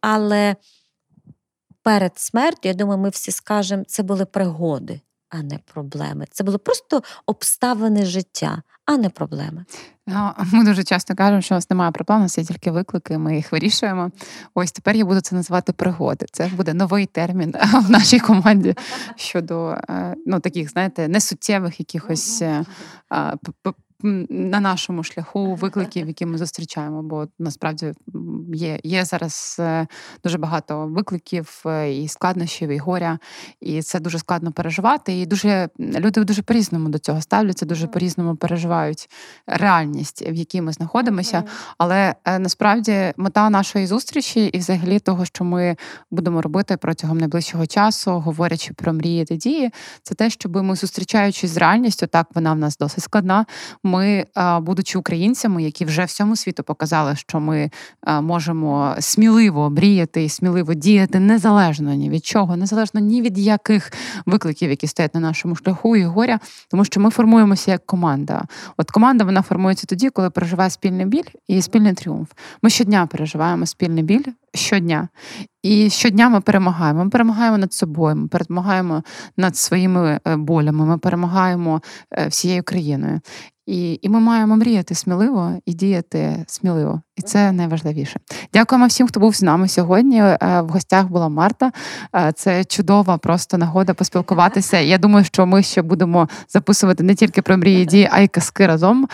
Але 0.00 0.56
перед 1.82 2.18
смертю, 2.18 2.60
я 2.68 2.74
думаю, 2.74 2.98
ми 2.98 3.08
всі 3.08 3.30
скажемо, 3.30 3.84
це 3.86 4.02
були 4.02 4.24
пригоди, 4.24 5.00
а 5.28 5.42
не 5.42 5.58
проблеми. 5.58 6.26
Це 6.30 6.44
були 6.44 6.58
просто 6.58 7.02
обставини 7.26 8.04
життя, 8.04 8.62
а 8.90 8.96
не 8.96 9.08
проблеми. 9.08 9.64
Ну, 10.06 10.30
Ми 10.52 10.64
дуже 10.64 10.84
часто 10.84 11.14
кажемо, 11.14 11.40
що 11.40 11.54
у 11.54 11.56
нас 11.56 11.70
немає 11.70 11.92
проблем, 11.92 12.18
у 12.18 12.22
нас 12.22 12.38
є 12.38 12.44
тільки 12.44 12.70
виклики, 12.70 13.18
ми 13.18 13.36
їх 13.36 13.52
вирішуємо. 13.52 14.10
Ось 14.54 14.72
тепер 14.72 14.96
я 14.96 15.04
буду 15.04 15.20
це 15.20 15.36
називати 15.36 15.72
пригоди. 15.72 16.26
Це 16.32 16.46
буде 16.46 16.74
новий 16.74 17.06
термін 17.06 17.54
в 17.86 17.90
нашій 17.90 18.20
команді 18.20 18.74
щодо 19.16 19.68
е, 19.70 20.14
ну, 20.26 20.40
таких, 20.40 20.70
знаєте, 20.70 21.08
несуттєвих 21.08 21.80
якихось 21.80 22.42
на 24.02 24.60
нашому 24.60 25.02
шляху 25.02 25.54
викликів, 25.54 26.06
які 26.08 26.26
ми 26.26 26.38
зустрічаємо. 26.38 27.02
Бо 27.02 27.28
насправді 27.38 27.92
є, 28.54 28.80
є 28.84 29.04
зараз 29.04 29.56
е, 29.60 29.86
дуже 30.24 30.38
багато 30.38 30.86
викликів 30.86 31.62
е, 31.66 31.92
і 31.92 32.08
складнощів, 32.08 32.70
і 32.70 32.78
горя, 32.78 33.18
і 33.60 33.82
це 33.82 34.00
дуже 34.00 34.18
складно 34.18 34.52
переживати. 34.52 35.20
І 35.20 35.26
дуже 35.26 35.68
люди 35.78 36.24
дуже 36.24 36.42
по-різному 36.42 36.88
до 36.88 36.98
цього 36.98 37.20
ставляться, 37.20 37.66
дуже 37.66 37.86
по-різному 37.86 38.36
переживають 38.36 39.10
реальність, 39.46 40.22
в 40.28 40.34
якій 40.34 40.60
ми 40.60 40.72
знаходимося. 40.72 41.44
Але 41.78 42.14
е, 42.24 42.38
насправді 42.38 43.12
мета 43.16 43.50
нашої 43.50 43.86
зустрічі 43.86 44.46
і 44.46 44.58
взагалі 44.58 44.98
того, 44.98 45.24
що 45.24 45.44
ми 45.44 45.76
будемо 46.10 46.42
робити 46.42 46.76
протягом 46.76 47.18
найближчого 47.18 47.66
часу, 47.66 48.10
говорячи 48.10 48.74
про 48.74 48.92
мрії 48.92 49.24
та 49.24 49.36
дії, 49.36 49.70
це 50.02 50.14
те, 50.14 50.30
щоб 50.30 50.56
ми 50.56 50.76
зустрічаючись 50.76 51.50
з 51.50 51.56
реальністю, 51.56 52.06
так 52.06 52.26
вона 52.34 52.52
в 52.52 52.58
нас 52.58 52.78
досить 52.78 53.04
складна. 53.04 53.46
Ми, 53.90 54.26
будучи 54.60 54.98
українцями, 54.98 55.62
які 55.62 55.84
вже 55.84 56.04
всьому 56.04 56.36
світу 56.36 56.62
показали, 56.62 57.16
що 57.16 57.40
ми 57.40 57.70
можемо 58.20 58.94
сміливо 59.00 59.70
мріяти 59.70 60.24
і 60.24 60.28
сміливо 60.28 60.74
діяти 60.74 61.20
незалежно 61.20 61.94
ні 61.94 62.10
від 62.10 62.24
чого, 62.24 62.56
незалежно 62.56 63.00
ні 63.00 63.22
від 63.22 63.38
яких 63.38 63.92
викликів, 64.26 64.70
які 64.70 64.86
стоять 64.86 65.14
на 65.14 65.20
нашому 65.20 65.56
шляху 65.56 65.96
і 65.96 66.04
горя, 66.04 66.38
тому 66.70 66.84
що 66.84 67.00
ми 67.00 67.10
формуємося 67.10 67.70
як 67.70 67.86
команда. 67.86 68.44
От 68.76 68.90
команда 68.90 69.24
вона 69.24 69.42
формується 69.42 69.86
тоді, 69.86 70.10
коли 70.10 70.30
переживає 70.30 70.70
спільний 70.70 71.06
біль 71.06 71.30
і 71.48 71.62
спільний 71.62 71.92
тріумф. 71.92 72.28
Ми 72.62 72.70
щодня 72.70 73.06
переживаємо 73.06 73.66
спільний 73.66 74.02
біль 74.02 74.24
щодня. 74.54 75.08
І 75.62 75.90
щодня 75.90 76.28
ми 76.28 76.40
перемагаємо. 76.40 77.04
Ми 77.04 77.10
перемагаємо 77.10 77.58
над 77.58 77.72
собою, 77.72 78.16
ми 78.16 78.28
перемагаємо 78.28 79.02
над 79.36 79.56
своїми 79.56 80.20
е, 80.26 80.36
болями, 80.36 80.86
ми 80.86 80.98
перемагаємо 80.98 81.82
е, 82.18 82.28
всією 82.28 82.62
країною. 82.62 83.20
І, 83.66 83.98
і 84.02 84.08
ми 84.08 84.20
маємо 84.20 84.56
мріяти 84.56 84.94
сміливо 84.94 85.52
і 85.66 85.72
діяти 85.72 86.44
сміливо. 86.46 87.02
І 87.16 87.22
це 87.22 87.52
найважливіше. 87.52 88.20
Дякуємо 88.52 88.86
всім, 88.86 89.08
хто 89.08 89.20
був 89.20 89.36
з 89.36 89.42
нами 89.42 89.68
сьогодні. 89.68 90.22
Е, 90.22 90.38
В 90.40 90.68
гостях 90.68 91.06
була 91.06 91.28
Марта. 91.28 91.72
Це 92.34 92.64
чудова 92.64 93.18
просто 93.18 93.58
нагода 93.58 93.94
поспілкуватися. 93.94 94.78
Я 94.78 94.98
думаю, 94.98 95.24
що 95.24 95.46
ми 95.46 95.62
ще 95.62 95.82
будемо 95.82 96.28
записувати 96.48 97.02
не 97.02 97.14
тільки 97.14 97.42
про 97.42 97.56
мрії 97.56 97.84
дії, 97.86 98.08
а 98.12 98.20
й 98.20 98.28
казки 98.28 98.66
разом. 98.66 99.08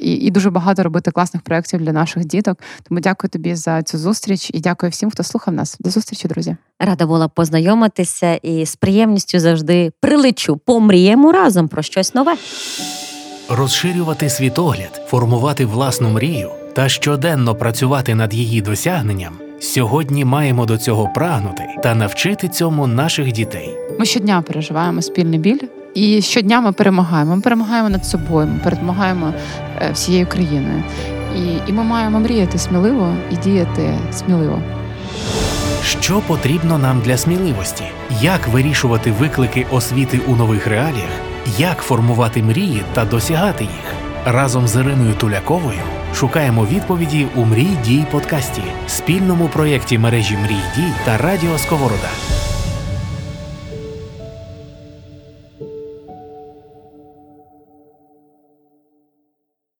І, 0.00 0.12
і 0.12 0.30
дуже 0.30 0.50
багато 0.50 0.82
робити 0.82 1.10
класних 1.10 1.42
проєктів 1.42 1.80
для 1.80 1.92
наших 1.92 2.24
діток. 2.24 2.58
Тому 2.88 3.00
дякую 3.00 3.30
тобі 3.30 3.54
за 3.54 3.82
цю 3.82 3.98
зустріч 3.98 4.50
і 4.54 4.60
дякую 4.60 4.90
всім, 4.90 5.10
хто 5.10 5.22
слухав 5.22 5.54
нас. 5.54 5.77
До 5.80 5.90
зустрічі, 5.90 6.28
друзі. 6.28 6.56
Рада 6.80 7.06
була 7.06 7.28
познайомитися 7.28 8.34
і 8.34 8.66
з 8.66 8.76
приємністю 8.76 9.38
завжди 9.38 9.92
прилечу. 10.00 10.56
Помріємо 10.56 11.32
разом 11.32 11.68
про 11.68 11.82
щось 11.82 12.14
нове. 12.14 12.34
Розширювати 13.48 14.30
світогляд, 14.30 15.02
формувати 15.06 15.66
власну 15.66 16.08
мрію 16.08 16.50
та 16.74 16.88
щоденно 16.88 17.54
працювати 17.54 18.14
над 18.14 18.34
її 18.34 18.60
досягненням. 18.60 19.32
Сьогодні 19.60 20.24
маємо 20.24 20.66
до 20.66 20.78
цього 20.78 21.08
прагнути 21.14 21.64
та 21.82 21.94
навчити 21.94 22.48
цьому 22.48 22.86
наших 22.86 23.32
дітей. 23.32 23.76
Ми 23.98 24.04
щодня 24.04 24.42
переживаємо 24.42 25.02
спільний 25.02 25.38
біль, 25.38 25.60
і 25.94 26.22
щодня 26.22 26.60
ми 26.60 26.72
перемагаємо. 26.72 27.36
Ми 27.36 27.42
перемагаємо 27.42 27.88
над 27.88 28.06
собою, 28.06 28.46
ми 28.46 28.60
перемагаємо 28.64 29.34
е, 29.80 29.90
всією 29.92 30.26
країною. 30.26 30.82
І, 31.36 31.70
і 31.70 31.72
ми 31.72 31.84
маємо 31.84 32.20
мріяти 32.20 32.58
сміливо 32.58 33.14
і 33.32 33.36
діяти 33.36 33.94
сміливо. 34.12 34.62
Що 35.88 36.20
потрібно 36.20 36.78
нам 36.78 37.00
для 37.00 37.16
сміливості? 37.16 37.84
Як 38.20 38.48
вирішувати 38.48 39.12
виклики 39.12 39.66
освіти 39.70 40.20
у 40.26 40.36
нових 40.36 40.66
реаліях? 40.66 41.10
Як 41.58 41.78
формувати 41.78 42.42
мрії 42.42 42.82
та 42.92 43.04
досягати 43.04 43.64
їх? 43.64 43.94
Разом 44.24 44.68
з 44.68 44.76
Іриною 44.76 45.14
Туляковою 45.14 45.80
шукаємо 46.14 46.66
відповіді 46.66 47.26
у 47.34 47.44
Мрій 47.44 47.76
дій 47.84 48.04
подкасті, 48.10 48.62
спільному 48.86 49.48
проєкті 49.48 49.98
мережі 49.98 50.36
Мрій 50.36 50.62
дій 50.76 50.92
та 51.04 51.16
Радіо 51.16 51.58
Сковорода. 51.58 52.08